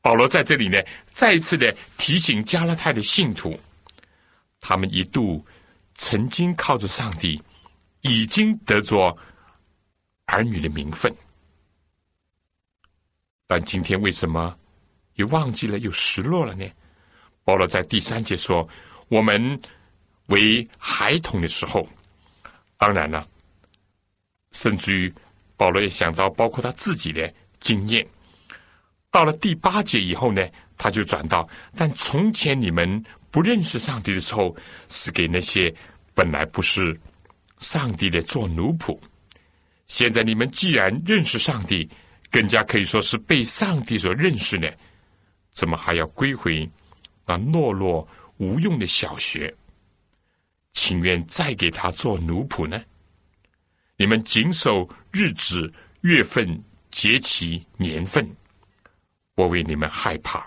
[0.00, 3.60] 保罗在这里呢，再一次的提醒加拉太的信徒，
[4.58, 5.44] 他们一度
[5.94, 7.40] 曾经靠着上帝，
[8.00, 9.14] 已经得着
[10.24, 11.14] 儿女的名分。
[13.46, 14.56] 但今天为什么
[15.14, 16.64] 又忘记了，又失落了呢？
[17.44, 18.66] 保罗在第三节说
[19.08, 19.60] ：“我们
[20.26, 21.86] 为孩童的时候，
[22.78, 23.28] 当然了，
[24.52, 25.12] 甚至于
[25.56, 28.06] 保罗也想到，包括他自己的经验。
[29.10, 34.56] 到了第八节以后呢，他就转到：但从前你们不认识上帝的时候，
[34.88, 35.74] 是给那些
[36.14, 36.98] 本来不是
[37.58, 38.98] 上帝的做奴仆；
[39.86, 41.86] 现在你们既然认识上帝。”
[42.30, 44.68] 更加可以说是被上帝所认识呢，
[45.48, 46.68] 怎么还要归回
[47.24, 49.52] 那懦弱无用的小学？
[50.78, 52.80] 情愿再给他做奴仆呢？
[53.96, 56.62] 你们谨守日子、月份、
[56.92, 58.24] 节期、年份，
[59.34, 60.46] 我为你们害怕，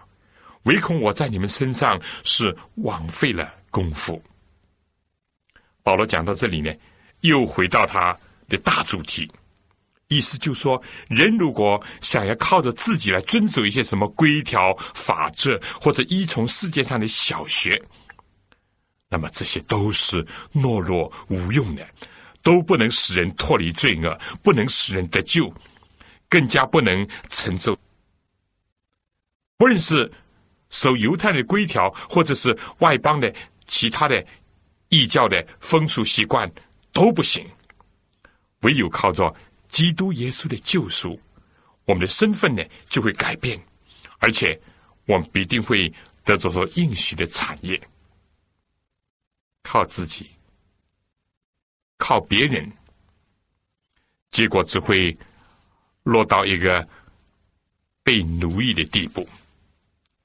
[0.64, 4.24] 唯恐我在你们身上是枉费了功夫。
[5.84, 6.74] 保罗讲到这里呢，
[7.20, 8.18] 又回到他
[8.48, 9.30] 的大主题，
[10.08, 17.78] 意思就是说，人如果想要靠着自己来遵守一些什么规条、法则，或者依从世界上的小学，
[19.14, 21.86] 那么这些都是懦弱无用的，
[22.42, 25.54] 都不能使人脱离罪恶，不能使人得救，
[26.30, 27.78] 更加不能承受。
[29.58, 30.10] 不论是
[30.70, 33.32] 守犹太的规条，或者是外邦的
[33.66, 34.26] 其他的
[34.88, 36.50] 异教的风俗习惯，
[36.94, 37.46] 都不行。
[38.62, 39.36] 唯有靠着
[39.68, 41.20] 基督耶稣的救赎，
[41.84, 43.62] 我们的身份呢就会改变，
[44.20, 44.58] 而且
[45.06, 45.94] 我们必定会
[46.24, 47.78] 得着所应许的产业。
[49.64, 50.30] 靠自己，
[51.98, 52.72] 靠别人，
[54.32, 55.16] 结果只会
[56.04, 56.88] 落到一个
[58.04, 59.28] 被奴役的地步。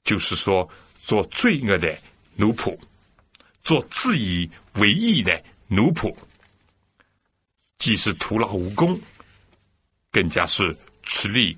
[0.03, 0.69] 就是说，
[1.01, 1.99] 做罪恶的
[2.35, 2.77] 奴仆，
[3.61, 6.15] 做自以为意的奴仆，
[7.77, 8.99] 既是徒劳无功，
[10.11, 11.57] 更加是吃力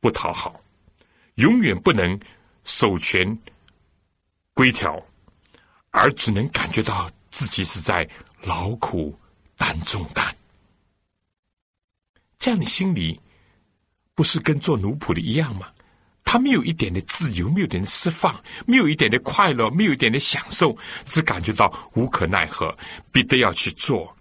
[0.00, 0.60] 不讨好，
[1.36, 2.18] 永远不能
[2.64, 3.38] 守权
[4.52, 5.00] 规条，
[5.90, 8.08] 而只能感觉到自己是在
[8.42, 9.18] 劳苦
[9.56, 10.36] 担重担。
[12.38, 13.20] 这样的心理，
[14.14, 15.70] 不是跟做奴仆的一样吗？
[16.24, 22.76] 他没有一点的自由，没有一点的释放，没有一点的快乐，没有一点的享受，只感觉到无可奈何，
[23.12, 24.16] 必得要去做，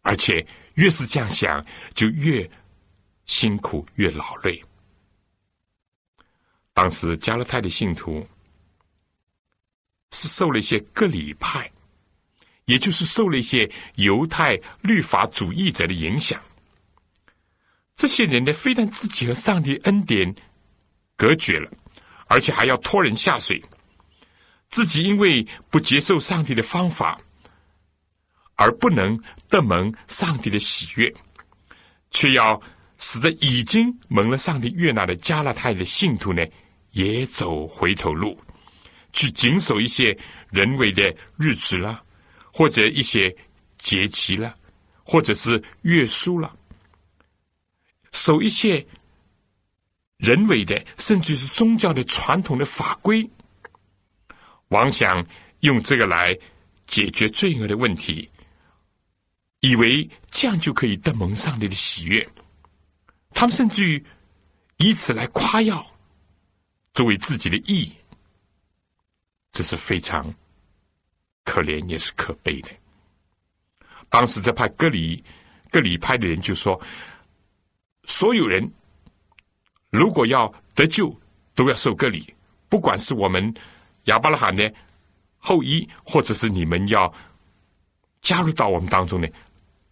[0.00, 1.62] 而且越是这样想，
[1.92, 2.50] 就越
[3.26, 4.64] 辛苦，越劳累。
[6.72, 8.26] 当时加勒泰的信徒
[10.12, 11.70] 是受了一些各礼派，
[12.64, 16.40] 也就是受了一些犹太律法主义者的影响。
[17.94, 20.34] 这些人呢，非但自己和上帝恩典。
[21.16, 21.70] 隔绝了，
[22.28, 23.62] 而且还要拖人下水。
[24.70, 27.20] 自己因为不接受上帝的方法，
[28.54, 31.12] 而不能得蒙上帝的喜悦，
[32.10, 32.58] 却要
[32.96, 36.42] 使得已经蒙了上帝悦纳的加拉太的信徒呢，
[36.92, 38.40] 也走回头路，
[39.12, 40.16] 去谨守一些
[40.50, 42.02] 人为的日子了，
[42.52, 43.34] 或者一些
[43.78, 44.54] 节期了，
[45.02, 46.56] 或者是约书了，
[48.12, 48.86] 守一些。
[50.22, 53.26] 人为的，甚至是宗教的传统的法规，
[54.68, 55.26] 妄想
[55.60, 56.38] 用这个来
[56.86, 58.28] 解决罪恶的问题，
[59.60, 62.28] 以为这样就可以得蒙上帝的喜悦。
[63.30, 64.04] 他们甚至于
[64.76, 65.90] 以此来夸耀，
[66.92, 67.96] 作为自己的意义，
[69.60, 70.24] 这是非常
[71.44, 72.70] 可怜也是可悲的。
[74.08, 75.22] 当时这派格里
[75.70, 76.80] 格里派的人就说，
[78.04, 78.66] 所有人。
[79.90, 81.14] 如果要得救，
[81.54, 82.34] 都要受割礼。
[82.70, 83.52] 不管是我们
[84.04, 84.72] 亚伯拉罕的
[85.36, 87.12] 后裔，或者是你们要
[88.22, 89.28] 加入到我们当中呢，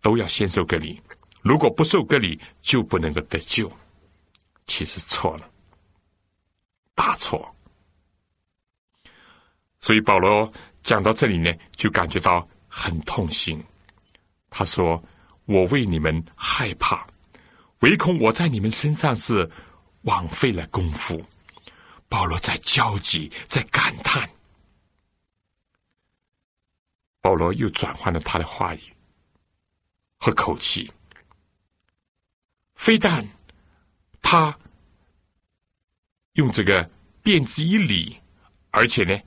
[0.01, 0.99] 都要先受割礼。
[1.43, 3.71] 如果不受割礼，就不能够得救。
[4.65, 5.51] 其实错了，
[6.95, 7.55] 大错。
[9.81, 10.51] 所以保罗
[10.83, 13.63] 讲到这里呢，就感觉到很痛心。
[14.51, 15.03] 他说
[15.47, 17.07] ：“我为你们害怕，
[17.81, 19.51] 唯恐我在你们身上是。”
[20.03, 21.23] 枉费了功夫，
[22.09, 24.31] 保罗在焦急，在感叹。
[27.21, 28.81] 保罗又转换了他的话语
[30.17, 30.91] 和口气，
[32.77, 33.29] 非但
[34.23, 34.57] 他
[36.35, 36.89] 用这个
[37.21, 38.17] 辩之以理，
[38.71, 39.21] 而且呢，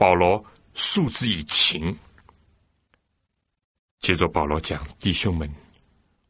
[0.00, 1.94] 保罗诉之以情。
[3.98, 5.54] 接着，保罗讲：“弟兄们，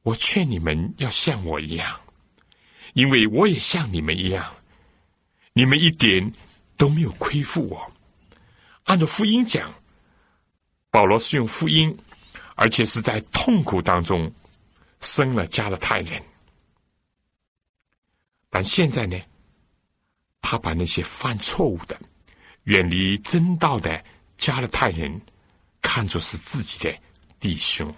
[0.03, 2.01] 我劝你们要像我一样。”
[2.95, 4.53] 因为我也像你们一样，
[5.53, 6.33] 你们一点
[6.77, 7.93] 都没有亏负我。
[8.87, 9.73] 按照福音讲，
[10.91, 11.97] 保罗是用福音，
[12.57, 14.29] 而且是在痛苦当中
[14.99, 16.21] 生了加勒泰人。
[18.49, 19.17] 但现在呢，
[20.43, 21.97] 他把那些犯错误的、
[22.65, 24.05] 远离真道的
[24.37, 25.21] 加勒泰人
[25.83, 26.99] 看作是自己的
[27.39, 27.93] 弟兄。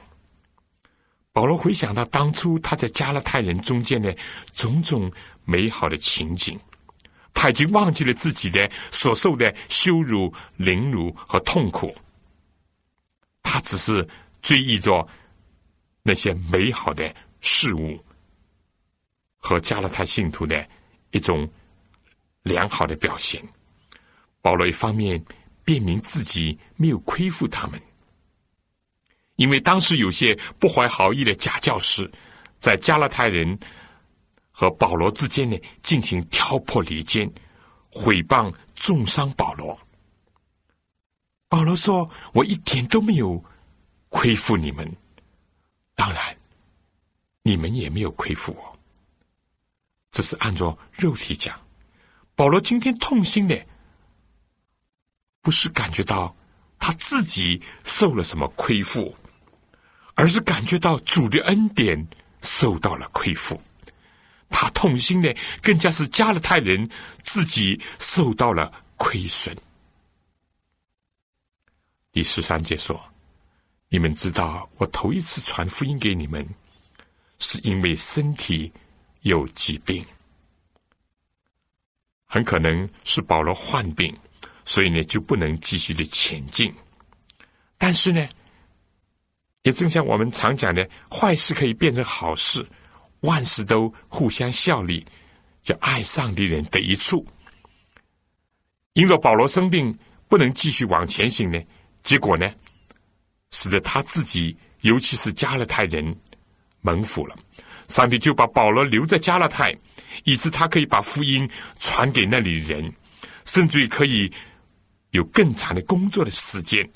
[1.33, 4.15] 保罗回想到当初他在加勒泰人中间的
[4.53, 5.11] 种种
[5.45, 6.59] 美好的情景，
[7.33, 11.95] 他已经忘记了自己的所受的羞辱、凌辱和痛苦，
[13.43, 14.07] 他只是
[14.43, 15.09] 追忆着
[16.03, 17.99] 那些美好的事物
[19.39, 20.69] 和加勒泰信徒的
[21.11, 21.51] 一种
[22.43, 23.43] 良好的表现。
[24.43, 25.25] 保罗一方面
[25.65, 27.81] 辨明自己没有亏负他们。
[29.37, 32.11] 因为当时有些不怀好意的假教师，
[32.59, 33.59] 在加勒泰人
[34.51, 37.29] 和保罗之间呢进行挑拨离间、
[37.91, 39.77] 毁谤、重伤保罗。
[41.49, 43.43] 保罗说：“我一点都没有
[44.09, 44.91] 亏负你们，
[45.95, 46.37] 当然，
[47.43, 48.79] 你们也没有亏负我。
[50.11, 51.59] 只是按照肉体讲，
[52.35, 53.67] 保罗今天痛心的，
[55.43, 56.35] 不是感觉到
[56.79, 59.15] 他自己受了什么亏负，
[60.15, 62.07] 而是感觉到主的恩典
[62.41, 63.61] 受到了亏负。
[64.49, 66.89] 他痛心的，更加是加勒泰人
[67.23, 69.57] 自己受到了亏损。”
[72.13, 73.03] 第十三节说
[73.89, 76.47] ：“你们知道，我头一次传福音给你们，
[77.39, 78.71] 是因为身体
[79.23, 80.05] 有疾病，
[82.27, 84.15] 很可能是保罗患病，
[84.65, 86.73] 所以呢就不能继续的前进。
[87.79, 88.29] 但是呢，
[89.63, 92.67] 也正像我们常讲的，坏事可以变成好事，
[93.21, 95.05] 万事都互相效力，
[95.63, 97.27] 叫爱上的人得一处。
[98.93, 99.99] 因为保罗生病，
[100.29, 101.59] 不能继续往前行呢。”
[102.03, 102.53] 结果呢，
[103.53, 106.15] 使得他自己，尤其是加勒泰人
[106.81, 107.37] 蒙福了。
[107.87, 109.73] 上帝就把保罗留在加勒泰，
[110.25, 111.49] 以致他可以把福音
[111.79, 112.93] 传给那里人，
[113.45, 114.33] 甚至于可以
[115.13, 116.91] 有更长的工作的时间。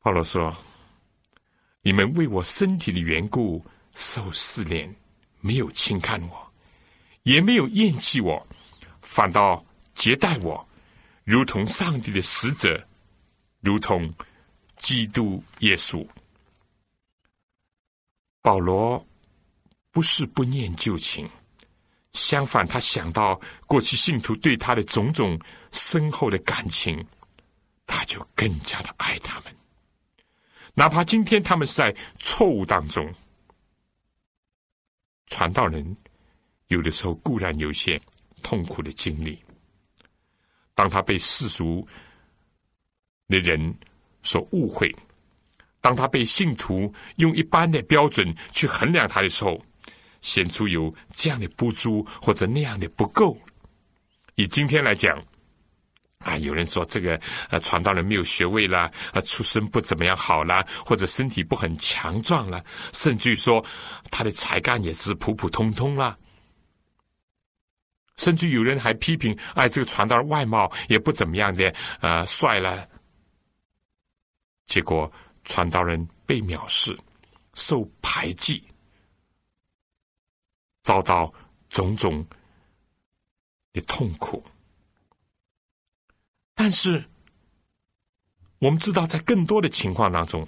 [0.00, 0.56] 保罗说
[1.82, 3.64] ：“你们为我身体的缘故
[3.94, 4.92] 受试炼，
[5.40, 6.52] 没有轻看我，
[7.22, 8.46] 也没有厌弃我，
[9.00, 9.64] 反倒
[9.94, 10.68] 接待我。”
[11.24, 12.86] 如同上帝的使者，
[13.60, 14.12] 如同
[14.76, 16.06] 基督耶稣。
[18.42, 19.06] 保罗
[19.90, 21.26] 不是不念旧情，
[22.14, 25.38] 相反，他想到过去信徒对他的种种
[25.72, 27.04] 深厚的感情，
[27.86, 29.54] 他就更加的爱他们。
[30.74, 33.12] 哪怕今天他们是在错误当中，
[35.26, 35.96] 传道人
[36.68, 38.00] 有的时候固然有些
[38.42, 39.38] 痛苦的经历。
[40.74, 41.86] 当他被世俗
[43.28, 43.76] 的人
[44.22, 44.94] 所误会，
[45.80, 49.60] 当他被信徒用一般的标准去衡量他的时候，
[50.24, 53.38] 显出有这样的不足或者那样的不够。
[54.36, 55.22] 以今天来讲，
[56.20, 57.20] 啊，有人说这个
[57.50, 63.62] 呃传道人没有学位啦，啊，出身不怎么样好啦，或者身体不很强壮啦，甚至说
[64.10, 66.16] 他的才干也是普普通通啦。
[68.16, 72.88] 甚至有人还批评：“哎，这个传道人外貌也不怎么样的，呃，帅了。”
[74.66, 75.12] 结果
[75.44, 76.98] 传道人被藐视，
[77.52, 78.64] 受排挤，
[80.84, 81.34] 遭到
[81.68, 82.24] 种种
[83.72, 84.40] 的痛苦。
[86.54, 87.04] 但是，
[88.60, 90.46] 我们知道，在更多的情况当中，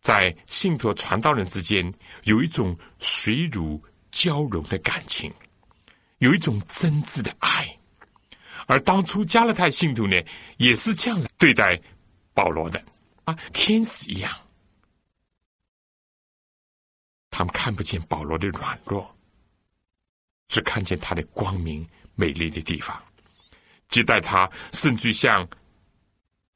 [0.00, 1.90] 在信徒传道人之间
[2.24, 5.32] 有一种水乳交融的感情。
[6.18, 7.78] 有一种真挚的爱，
[8.66, 10.20] 而当初加勒泰信徒呢，
[10.56, 11.80] 也是这样来对待
[12.34, 12.84] 保罗的
[13.24, 14.36] 啊，天使一样。
[17.30, 19.16] 他们看不见保罗的软弱，
[20.48, 23.00] 只看见他的光明美丽的地方，
[23.88, 25.48] 接待他，甚至像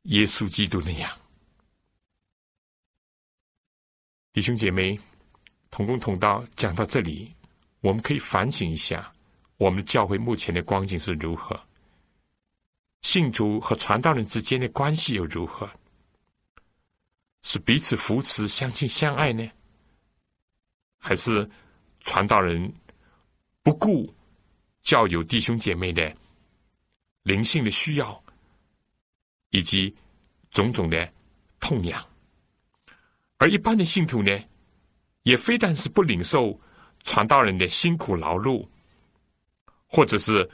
[0.04, 1.10] 耶稣基督那样。
[4.32, 4.98] 弟兄姐妹，
[5.70, 7.32] 同工同道，讲到这里，
[7.80, 9.12] 我们可以反省一下。
[9.58, 11.60] 我们教会目前的光景是如何？
[13.02, 15.70] 信徒和传道人之间的关系又如何？
[17.42, 19.48] 是彼此扶持、相亲相爱呢，
[20.98, 21.48] 还是
[22.00, 22.72] 传道人
[23.62, 24.12] 不顾
[24.80, 26.14] 教友弟兄姐妹的
[27.22, 28.22] 灵性的需要，
[29.50, 29.94] 以及
[30.50, 31.12] 种种的
[31.60, 32.04] 痛痒？
[33.38, 34.38] 而一般的信徒呢，
[35.22, 36.60] 也非但是不领受
[37.02, 38.66] 传道人的辛苦劳碌。
[39.94, 40.48] 或者是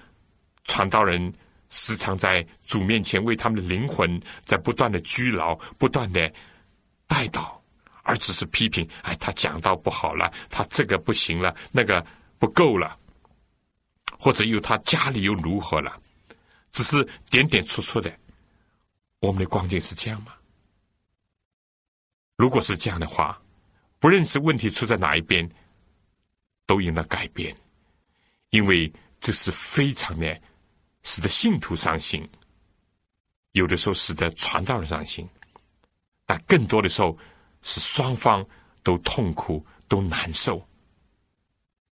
[0.65, 1.33] 传道人
[1.71, 6.29] 时常在主面前为他们的灵魂在不断的拘牢、不断的
[7.07, 7.57] 带祷，
[8.03, 12.05] 而只是批评：哎，他讲道不好了，他这个不行了，那个
[12.37, 12.98] 不够了，
[14.19, 16.01] 或者又他家里又如何了？
[16.73, 18.13] 只是点点出出的。
[19.21, 20.35] 我们的光景是这样吗？
[22.37, 23.41] 如果是这样的话，
[23.99, 25.49] 不认识问题出在哪一边，
[26.67, 27.57] 都应当改变，
[28.51, 28.93] 因为。
[29.21, 30.41] 这是非常的，
[31.03, 32.27] 使得信徒伤心，
[33.51, 35.29] 有的时候使得传道人伤心，
[36.25, 37.19] 但更多的时候
[37.61, 38.47] 是双方
[38.85, 40.65] 都痛苦、都难受。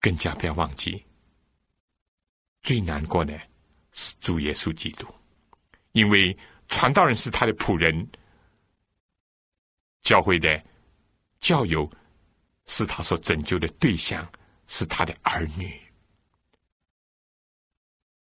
[0.02, 1.02] 更加不要忘记，
[2.64, 3.38] 最难过的
[3.92, 5.06] 是主耶稣基督，
[5.92, 6.36] 因为
[6.66, 8.10] 传道人是他的仆人，
[10.02, 10.60] 教会的
[11.40, 11.88] 教友
[12.64, 14.26] 是他所拯救的对象，
[14.66, 15.78] 是他的儿女。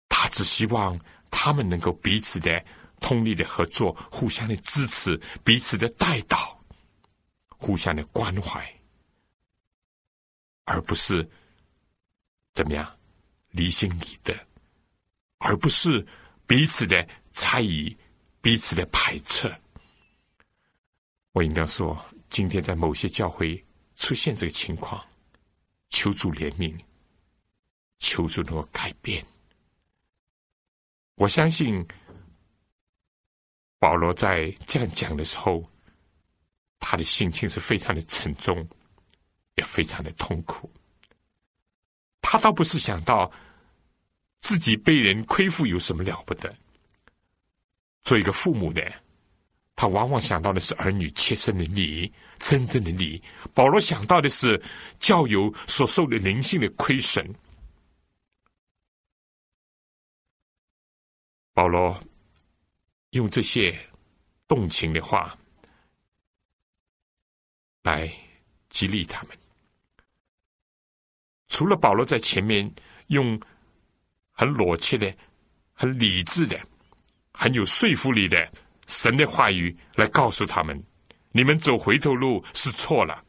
[0.07, 0.97] 他只希望
[1.29, 2.63] 他们能够彼此的
[3.01, 6.57] 通力的合作，互相的支持，彼此的带导，
[7.47, 8.65] 互相的关怀，
[10.63, 11.29] 而不是
[12.53, 12.97] 怎么样
[13.52, 14.34] 离心离德，
[15.38, 16.06] 而不是
[16.47, 17.95] 彼此的猜疑，
[18.41, 19.54] 彼此的排斥。
[21.34, 21.97] 我应该说，
[22.30, 23.64] 今天在某些教会
[23.95, 25.02] 出现这个情况，
[25.89, 26.78] 求主怜悯，
[27.99, 29.26] 求主能够改变。
[31.16, 31.86] 我相信
[33.80, 35.70] 保罗在这样讲的时候，
[36.80, 38.68] 他的心情是非常的沉重，
[39.56, 40.70] 也非常的痛苦。
[42.22, 43.30] 他倒不是想到
[44.39, 46.55] 自己被人亏负有什么了不得，
[48.03, 48.91] 做一个父母的。
[49.76, 53.24] 他往往想到的是儿女切身的利益，真正的利益。
[53.53, 54.61] 保罗想到的是
[54.99, 57.28] 教友所受的灵性的亏损。
[61.53, 61.99] 保罗
[63.11, 63.78] 用这些
[64.47, 65.36] 动情的话
[67.82, 68.11] 来
[68.69, 69.40] 激励他们。
[71.52, 72.74] 除了保罗在前面
[73.08, 73.38] 用
[74.32, 75.14] 很裸切的、
[75.74, 76.58] 很理智的、
[77.34, 78.49] 很有说服力的。
[78.88, 80.82] 神的话语来告诉他们：
[81.34, 83.22] 你们走回头路是错了。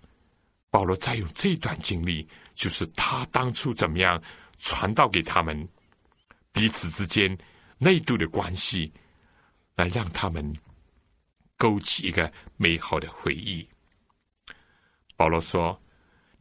[0.70, 4.22] 保罗再用这段经历，就是他当初怎么样
[4.58, 5.68] 传道给他们
[6.52, 7.36] 彼此之间
[7.78, 8.92] 内度的关系，
[9.74, 10.54] 来让他们
[11.56, 13.68] 勾起一个美好的回忆。
[15.16, 15.78] 保罗说：“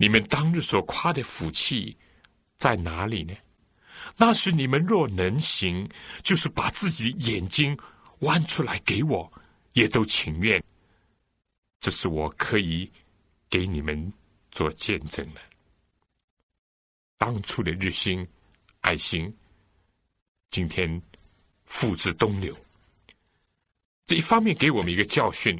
[0.01, 1.95] 你们当日所夸的福气
[2.57, 3.35] 在哪里呢？
[4.17, 5.87] 那是你们若能行，
[6.23, 7.77] 就是把自己的眼睛。”
[8.21, 9.31] 弯出来给我，
[9.73, 10.63] 也都情愿。
[11.79, 12.87] 这是我可以
[13.49, 14.13] 给你们
[14.51, 15.41] 做见证的。
[17.17, 18.23] 当初的日新
[18.81, 19.35] 爱心，
[20.51, 21.01] 今天
[21.65, 22.55] 付之东流。
[24.05, 25.59] 这一方面给我们一个教训：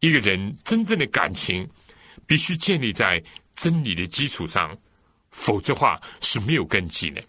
[0.00, 1.68] 一个人真正的感情，
[2.26, 3.22] 必须建立在
[3.56, 4.78] 真理的基础上，
[5.32, 7.20] 否则话是没有根基的。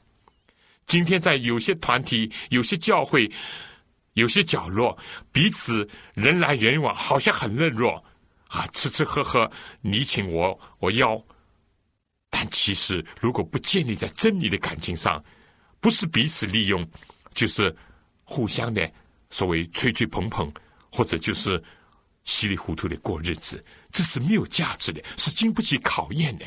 [0.86, 3.32] 今天在有些团体、有些教会。
[4.14, 4.98] 有些角落
[5.32, 8.04] 彼此人来人往，好像很热络
[8.48, 9.48] 啊，吃吃喝喝，
[9.82, 11.24] 你请我我邀。
[12.32, 15.24] 但其实如果不建立在真理的感情上，
[15.80, 16.84] 不是彼此利用，
[17.36, 17.72] 就是
[18.24, 18.92] 互相的
[19.30, 20.52] 所谓吹吹捧捧，
[20.92, 21.64] 或者就是
[22.24, 23.64] 稀里糊涂的过日子，
[23.98, 26.46] 这是没有价值的，是经不起考验的。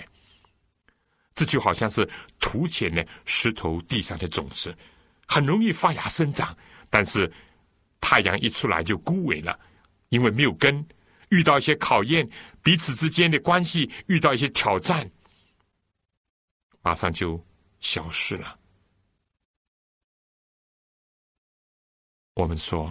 [1.34, 4.72] 这就好像是土浅的石头地上的种子，
[5.26, 6.56] 很容易发芽生长，
[6.88, 7.28] 但是。
[8.02, 9.60] 太阳一出来就枯萎了，
[10.08, 10.84] 因为没有根，
[11.28, 12.26] 遇到一些考验，
[12.62, 15.08] 彼此之间的关系遇到一些挑战，
[16.80, 17.38] 马上就
[17.78, 18.58] 消失了。
[22.32, 22.90] 我们说，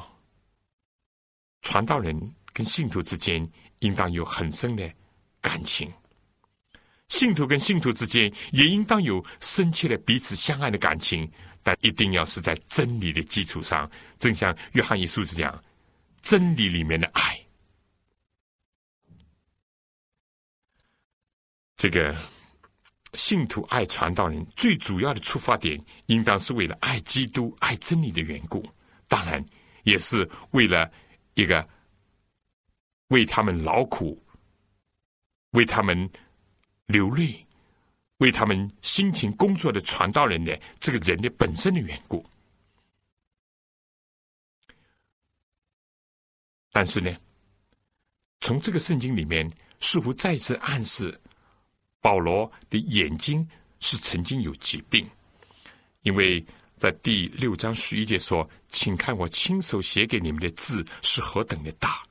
[1.64, 2.16] 传道人
[2.54, 3.44] 跟信徒之间
[3.80, 4.92] 应当有很深的
[5.42, 5.92] 感情，
[7.08, 11.30] 信徒跟信徒之间也应当有深切的彼此相爱的感情。
[11.62, 15.64] 但一定要是在真理的基础上，正像约翰一书这样，
[16.22, 17.38] 真理里面的爱。
[21.76, 22.16] 这个
[23.14, 28.66] 信徒爱传道人最主要的出发点，应当是为了爱基督、爱真理的缘故。
[29.10, 29.44] 当然，
[29.84, 30.90] 也是为了
[31.34, 31.68] 一个
[33.10, 34.20] 为他们劳苦、
[35.52, 36.10] 为他们
[36.88, 37.46] 流泪。
[38.20, 42.22] 为他们辛勤工作的传道人的这个人的本身的缘故，
[46.70, 47.18] 但是呢，
[48.42, 49.50] 从这个圣经里面
[49.80, 51.18] 似乎再次暗示
[52.02, 53.48] 保罗的眼睛
[53.80, 55.10] 是曾经有疾病，
[56.02, 56.46] 因为
[56.76, 62.06] 在第六章十一节说：“请看我亲手写给你们的字是何等的大。”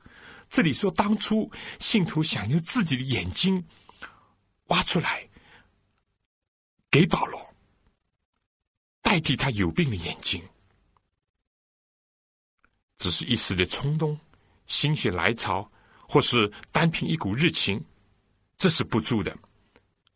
[0.49, 3.65] 这里说当初信徒想用自己的眼睛
[4.65, 5.27] 挖出来。
[6.91, 7.53] 给保罗
[9.03, 10.43] 代替他有病的眼睛，
[12.97, 14.19] 只是一时的冲动、
[14.65, 15.71] 心血来潮，
[16.07, 17.85] 或是单凭一股热情，
[18.57, 19.37] 这是不足的。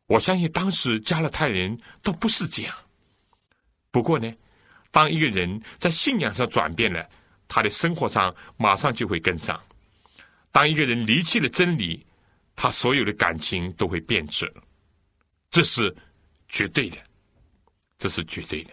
[0.07, 2.75] 我相信当时加勒泰人倒不是这样。
[3.91, 4.33] 不过呢，
[4.89, 7.07] 当一个人在信仰上转变了，
[7.47, 9.55] 他的生活上马上就会跟上；
[10.53, 12.05] 当一个人离弃了真理，
[12.55, 14.49] 他所有的感情都会变质。
[15.49, 15.93] 这是。
[16.49, 16.97] 绝对的，
[17.97, 18.69] 这是绝对的。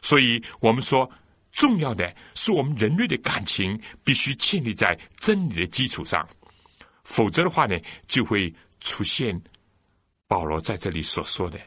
[0.00, 1.10] 所以我们说，
[1.52, 6.26] 重要的是我们人类的感情必须建立在真理的基础上，
[7.04, 9.38] 否则的话呢，就会出现
[10.26, 11.60] 保罗在这里所说的：“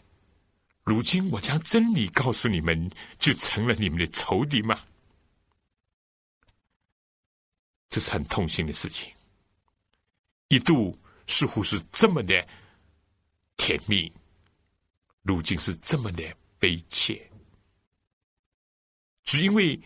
[0.83, 4.79] 如今我将真理告诉你们，就成了你们的仇敌吗？”
[7.91, 9.11] 这是很痛心的事情。
[10.47, 12.47] 一度似乎是这么的
[13.57, 14.11] 甜蜜，
[15.21, 16.23] 如今是这么的
[16.57, 17.29] 悲切。
[19.23, 19.79] 只因为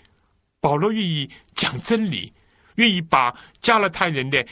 [0.59, 2.31] 保罗愿意讲真理，
[2.75, 4.47] 愿意把加勒泰人的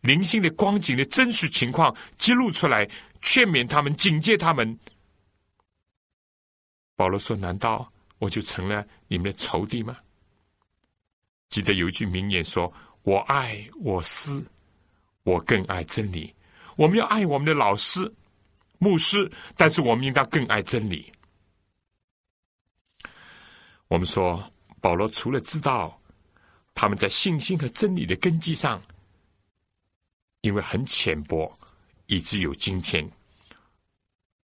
[0.00, 2.88] 灵性的光景的真实情况揭露出来，
[3.20, 4.78] 劝勉他们，警戒他们。
[6.96, 9.98] 保罗说：“难道我就成了你们的仇敌吗？”
[11.50, 12.72] 记得有一句名言说
[13.04, 14.44] ：“我爱我师，
[15.22, 16.34] 我更爱真理。
[16.76, 18.12] 我们要爱我们的老师、
[18.78, 21.12] 牧师，但是我们应当更爱真理。”
[23.88, 24.50] 我们说，
[24.80, 26.00] 保罗除了知道
[26.74, 28.82] 他们在信心和真理的根基上，
[30.40, 31.56] 因为很浅薄，
[32.06, 33.08] 以致有今天。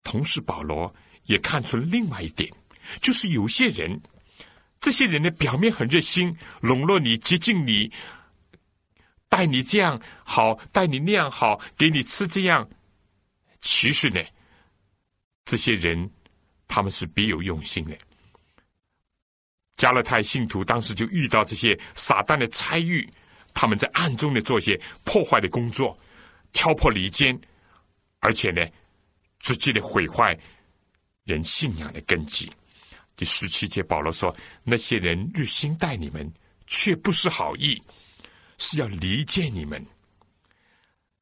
[0.03, 0.93] 同时，保罗
[1.25, 2.53] 也看出了另外一点，
[3.01, 4.01] 就是有些人，
[4.81, 7.91] 这些人的表面很热心，笼络你、接近你，
[9.29, 12.69] 待你这样好，待你那样好，给你吃这样。
[13.61, 14.21] 其实呢，
[15.45, 16.11] 这些人
[16.67, 17.97] 他们是别有用心的。
[19.77, 23.09] 加勒泰信徒当时就遇到这些撒旦的参与，
[23.55, 25.97] 他们在暗中的做一些破坏的工作，
[26.53, 27.39] 挑拨离间，
[28.19, 28.67] 而且呢，
[29.39, 30.37] 直接的毁坏
[31.25, 32.51] 人信仰的根基。
[33.15, 36.33] 第十七节，保罗说：“那些人日心待你们，
[36.67, 37.81] 却不是好意，
[38.59, 39.85] 是要离间你们。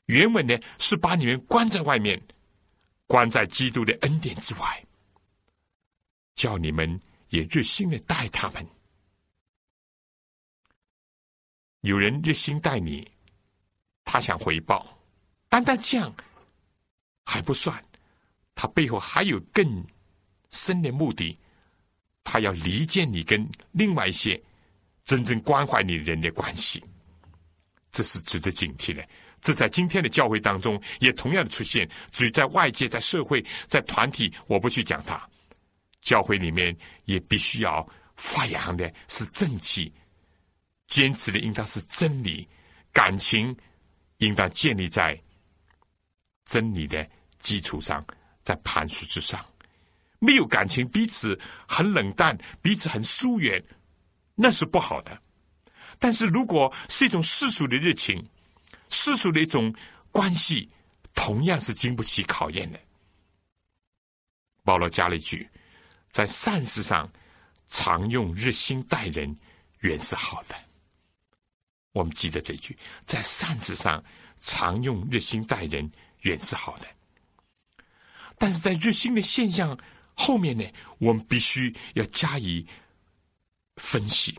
[0.06, 2.20] 原文呢，是把你们关在外面，
[3.06, 4.84] 关在基督的恩典之外，
[6.34, 8.64] 叫你们。”也热心的待他们。
[11.80, 13.06] 有人热心待你，
[14.04, 14.96] 他想回报，
[15.48, 16.14] 单单这样
[17.24, 17.84] 还不算，
[18.54, 19.84] 他背后还有更
[20.50, 21.36] 深的目的，
[22.22, 24.40] 他要离间你跟另外一些
[25.02, 26.82] 真正关怀你的人的关系，
[27.96, 29.02] 这是值得警惕的。
[29.40, 35.18] 这在今天的教会当中也同样的出现，至于在外界、在社会、在团体，我不去讲它。
[36.02, 36.76] 教会里面
[37.06, 39.90] 也必须要发扬的是正气，
[40.88, 42.46] 坚持的应当是真理，
[42.92, 43.56] 感情
[44.18, 45.18] 应当建立在
[46.44, 48.06] 真理的基础上，
[48.42, 49.42] 在磐石之上。
[50.18, 53.62] 没有感情，彼此很冷淡，彼此很疏远，
[54.34, 55.18] 那是不好的。
[55.98, 58.24] 但是如果是一种世俗的热情，
[58.88, 59.74] 世俗的一种
[60.12, 60.68] 关系，
[61.14, 62.78] 同样是经不起考验的。
[64.64, 65.48] 保罗加了一句。
[66.08, 67.12] 在善事上，
[67.66, 69.36] 常用热心待人，
[69.80, 70.54] 原是好的。
[71.92, 72.74] 我们记得这句，
[73.04, 74.02] 在善事上
[74.38, 75.90] 常用热心待人，
[76.22, 76.86] 原是好的。
[78.38, 79.78] 但是在热心的现象
[80.14, 80.64] 后面呢，
[80.96, 82.66] 我们必须要加以
[83.76, 84.38] 分析。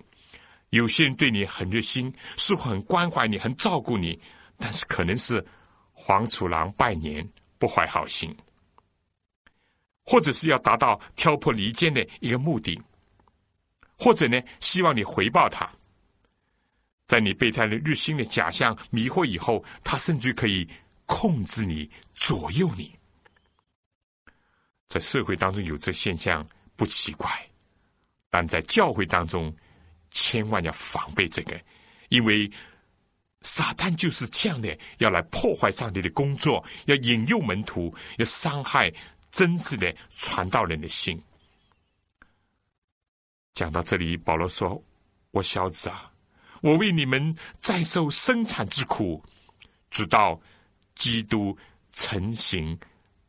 [0.71, 4.19] 有些人对你很热心，似乎很关怀你，很照顾你，
[4.57, 5.45] 但是可能是
[5.93, 8.35] 黄鼠狼拜年，不怀好心。
[10.03, 12.81] 或者是要达到挑拨离间的一个目的，
[13.97, 15.69] 或者呢，希望你回报他，
[17.05, 20.65] 在你被他的日新的假象迷惑以后，他甚至可以
[21.05, 22.97] 控制你、左右你。
[24.87, 26.47] 在社会当中有这现象
[26.77, 27.29] 不奇怪，
[28.29, 29.53] 但在教会当中，
[30.19, 31.61] 千万要防备这个，
[32.09, 32.51] 因为
[33.41, 38.91] 撒旦就是这样的，要来破坏上帝的工作，要引诱门徒，要伤害。
[39.29, 41.21] 真挚的传道人的心。
[43.53, 44.81] 讲到这里，保罗说
[45.29, 46.11] ：“我小子啊，
[46.61, 49.23] 我为你们再受生产之苦，
[49.91, 50.41] 直到
[50.95, 51.55] 基督
[51.91, 52.79] 成型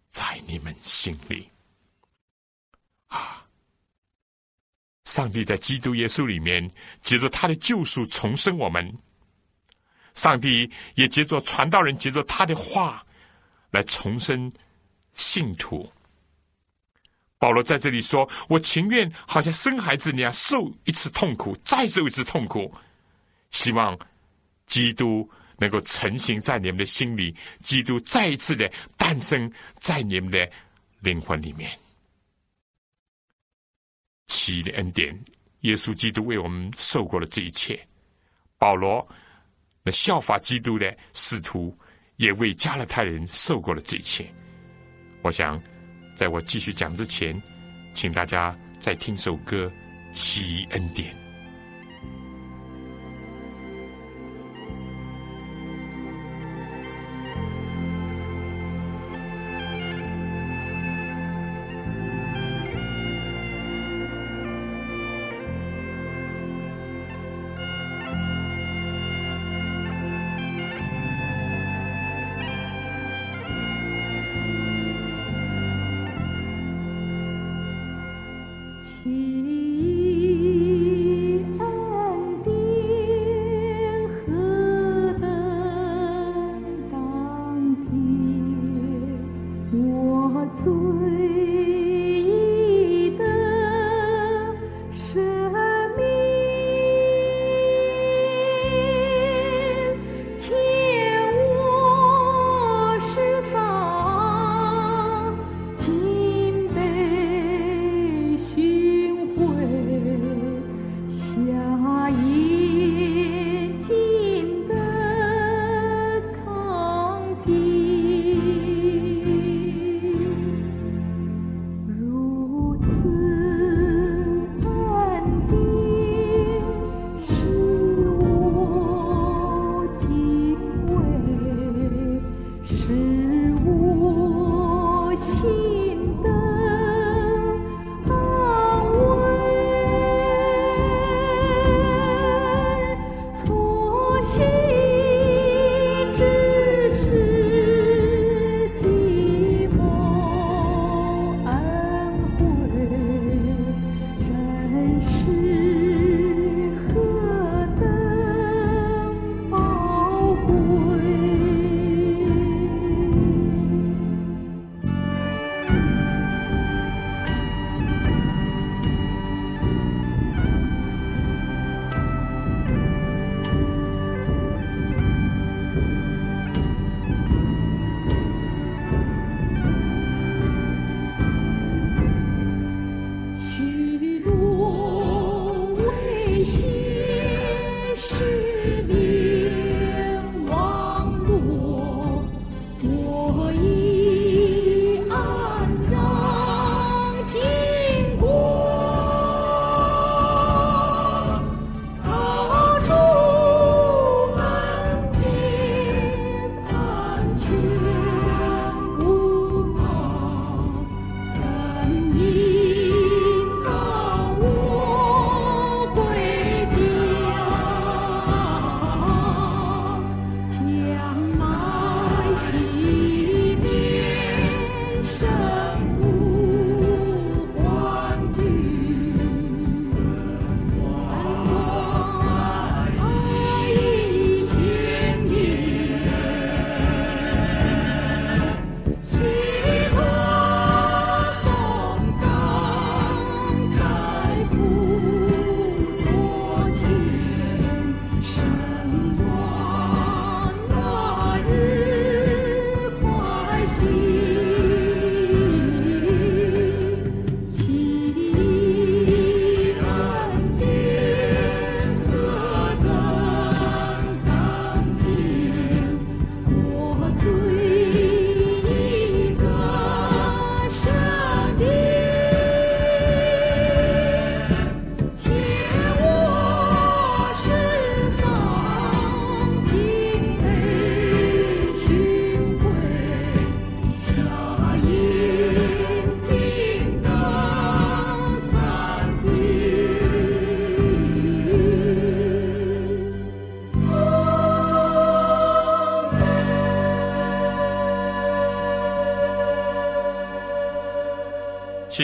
[0.08, 1.50] 在你们心里。”
[3.08, 3.44] 啊！
[5.08, 6.70] 上帝在基督耶稣里面，
[7.02, 8.84] 借着他的救赎重生我们；
[10.12, 13.02] 上帝也借着传道人，借着他的话
[13.70, 14.52] 来重生。
[15.14, 15.90] 信徒，
[17.38, 22.72] 保罗在这里说：“我情愿好像生孩子那样受一次痛苦，再受一次痛苦，
[23.50, 23.98] 希望
[24.66, 30.48] 基督能够成型在你们的心里，基督再一次的诞生在你们的
[31.00, 31.68] 灵魂里面。
[34.28, 35.18] 奇的恩典，
[35.62, 37.78] 耶稣基督为我们受过了这一切。
[38.56, 39.06] 保罗
[39.82, 41.76] 那效法基督的使徒，
[42.16, 44.26] 也为加勒泰人受过了这一切。”
[45.22, 45.60] 我想，
[46.14, 47.40] 在我继续讲之前，
[47.92, 49.70] 请大家再听首歌
[50.12, 51.12] 《奇恩典》。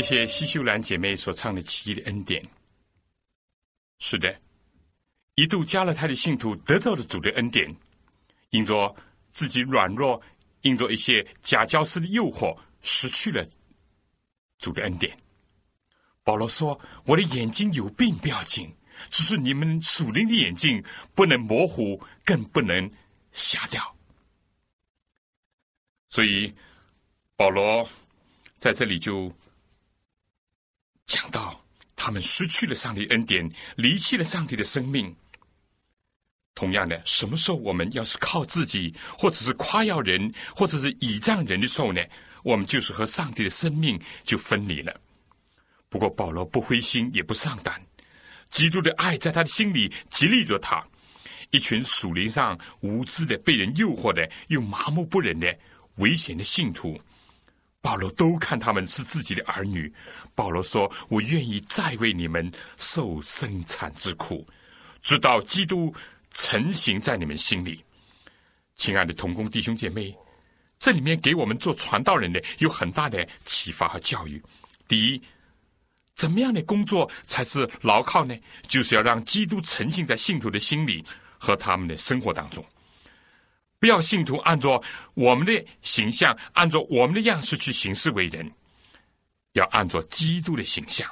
[0.04, 2.42] 谢谢西秀兰姐妹所唱的《奇异的恩典》。
[4.00, 4.38] 是的，
[5.34, 7.74] 一度加勒泰的信徒得到了主的恩典，
[8.50, 8.94] 因着
[9.30, 10.20] 自己软弱，
[10.60, 13.48] 因着一些假教师的诱惑，失去了
[14.58, 15.16] 主的恩典。
[16.22, 18.70] 保罗说：“我的眼睛有病不要紧，
[19.08, 20.84] 只是你们属灵的眼睛
[21.14, 22.92] 不能模糊，更不能
[23.32, 23.96] 瞎掉。”
[26.10, 26.52] 所以
[27.36, 27.88] 保罗
[28.52, 29.34] 在这里就。
[31.06, 31.64] 讲到
[31.96, 35.14] 他们失去了上帝恩典，离弃了上帝的生命。
[36.54, 42.00] 同样的，什么时候我们要是靠自己，或者是夸耀人，或者是倚仗人的时候呢？
[42.44, 44.94] 我们就是和上帝的生命就分离了。
[45.88, 47.80] 不过保罗不灰心，也不丧胆，
[48.50, 50.86] 基督的爱在他的心里激励着他。
[51.50, 55.58] 一群属灵上无知的、被人诱惑的、又麻木不仁的
[55.96, 57.00] 危险的信徒。
[57.84, 59.92] 保罗都看他们是自己的儿女。
[60.34, 64.48] 保罗说：“我愿意再为你们受生产之苦，
[65.02, 65.94] 直到基督
[66.30, 67.84] 成型在你们心里。”
[68.74, 70.16] 亲爱的同工弟兄姐妹，
[70.78, 74.42] 这里面给我们做传道人的有很大的启发和教育。
[74.88, 75.22] 第一，
[76.14, 78.34] 怎么样的工作才是牢靠呢？
[78.66, 81.04] 就是要让基督沉浸在信徒的心里
[81.36, 82.64] 和他们的生活当中，
[83.84, 84.82] 不要信徒按照
[85.12, 88.50] 我们的形象、按照我们的样式去行事为人，
[89.52, 91.06] 要按照基督的形象。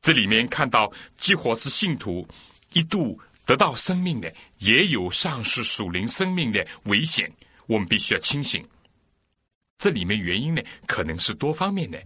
[0.00, 2.28] 这里面看到，几乎是信徒
[2.74, 7.28] 一度得到生命的，也有丧失属灵生命的危险，
[7.66, 8.64] 我们必须要清醒。
[9.76, 12.00] 这里面原因呢，可能是多方面的。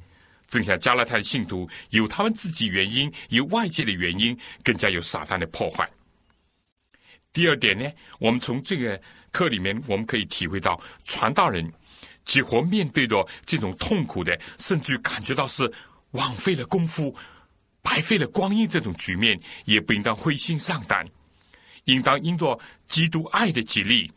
[0.47, 5.87] 正像加拉太的信徒，有他们自己原因，有外界的原因，更加有撒旦的破坏。
[7.35, 8.99] 第二点呢，我们从这个
[9.33, 11.73] 课里面，我们可以体会到，传道人
[12.25, 15.73] 几乎面对着这种痛苦的，甚至感觉到是
[16.13, 17.15] 枉费了功夫、
[17.83, 21.07] 白费了光阴这种局面，也不应当灰心丧胆，
[21.85, 24.13] 应当因着基督爱的激励，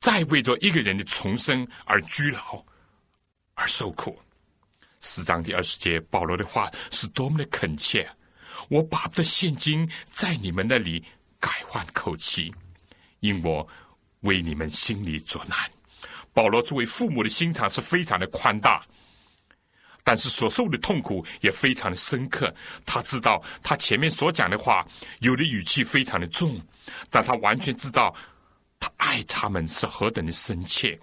[0.00, 2.64] 再为着一个人的重生而居牢，
[3.54, 4.18] 而受苦。
[5.00, 8.08] 四章第二十节，保罗的话是多么的恳切！
[8.70, 11.04] 我把不得现金在你们那里
[11.38, 12.50] 改换口气，
[13.20, 13.68] 因我
[14.24, 15.58] 为你们心里作难。
[16.32, 18.84] 保罗作为父母的心肠是非常的宽大，
[20.02, 22.52] 但是所受的痛苦也非常的深刻。
[22.84, 24.86] 他知道他前面所讲的话，
[25.20, 26.60] 有的语气非常的重，
[27.08, 28.14] 但他完全知道
[28.80, 30.98] 他爱他们是何等的深切。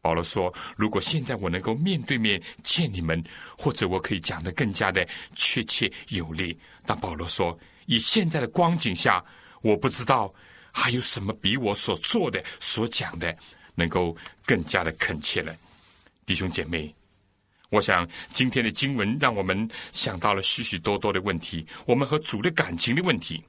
[0.00, 3.24] 保罗说：“如果现在我能够面对面见你们，
[3.56, 6.58] 或者我可以讲的更加的确切有力。
[6.84, 9.24] 但保罗说，以现在的光景下，
[9.62, 10.30] 我不知道
[10.76, 13.34] 还有什么比我所做的、所讲的
[13.76, 14.14] 能够
[14.44, 15.54] 更加的恳切了。
[16.26, 16.92] 弟兄姐妹，
[17.70, 23.42] 我想今天的经文让我们想到了许许多多的问题：我们和主的感情的问题。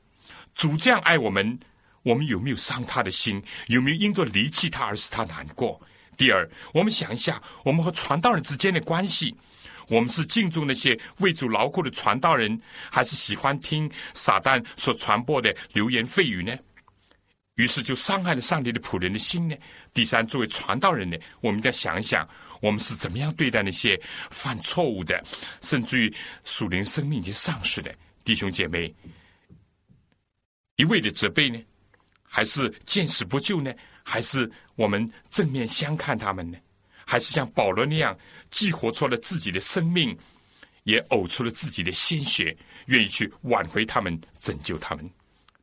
[0.53, 1.59] 主这样爱我们，
[2.03, 3.43] 我们有没有伤他的心？
[3.67, 5.81] 有没有因着离弃他而使他难过？”
[6.15, 9.35] 第二，我们想一下，我们和传道人之间的关系，
[9.89, 16.55] 我们是敬重那些为主劳苦的传道人，还是喜欢听撒旦所传播的流言蜚语呢？
[17.55, 19.55] 于是就伤害了上帝的仆人的心呢。
[19.93, 22.27] 第三，作为传道人呢，我们要想一想，
[22.61, 23.99] 我们是怎么样对待那些
[24.29, 25.23] 犯错误的，
[25.61, 27.93] 甚至于属灵生命已经丧失的
[28.23, 28.93] 弟兄姐妹，
[30.75, 31.59] 一味的责备呢，
[32.23, 33.73] 还是见死不救呢？
[34.03, 36.57] 还是我们正面相看他们呢？
[37.05, 38.17] 还是像保罗那样，
[38.49, 40.17] 既活出了自己的生命，
[40.83, 42.55] 也呕出了自己的鲜血，
[42.87, 45.09] 愿意去挽回他们、拯救他们？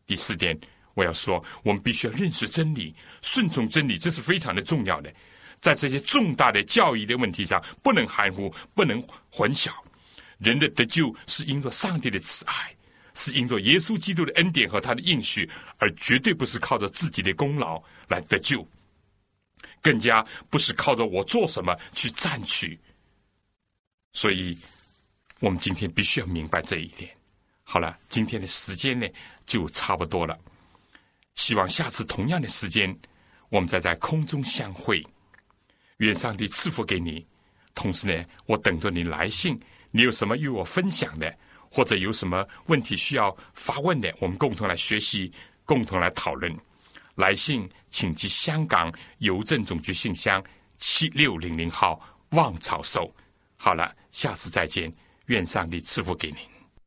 [0.06, 0.58] 第四点，
[0.94, 5.12] 我要说，我们必须要认识真理，顺从真理，这是非常的重要的。
[5.60, 9.70] 在这些重大的教义的问题上，不能含糊，不能混淆。
[10.38, 12.74] 人的得救是因着上帝的慈爱。
[13.14, 17.78] 是因着耶稣基督的恩典和他的应许，而绝对不是靠着自己的功劳
[18.08, 18.66] 来得救，
[19.82, 22.80] 更加不是靠着我做什么去占取。
[24.14, 24.56] 所以，
[25.40, 27.14] 我们今天必须要明白这一点。
[27.64, 29.06] 好了，今天的时间呢
[29.44, 30.38] 就差不多了，
[31.34, 32.96] 希望下次同样的时间，
[33.48, 35.04] 我们再在空中相会。
[35.98, 37.26] 愿上帝赐福给你，
[37.74, 39.58] 同时呢，我等着你来信，
[39.90, 41.32] 你有什么与我分享的？
[41.70, 45.32] 或者有什么问题需要发问的，我们共同来学习，
[45.64, 46.54] 共同来讨论。
[47.14, 50.42] 来信请寄香港邮政总局信箱
[50.76, 53.10] 七六零零号望草收。
[53.56, 54.92] 好了，下次再见，
[55.26, 56.51] 愿上帝赐福给您。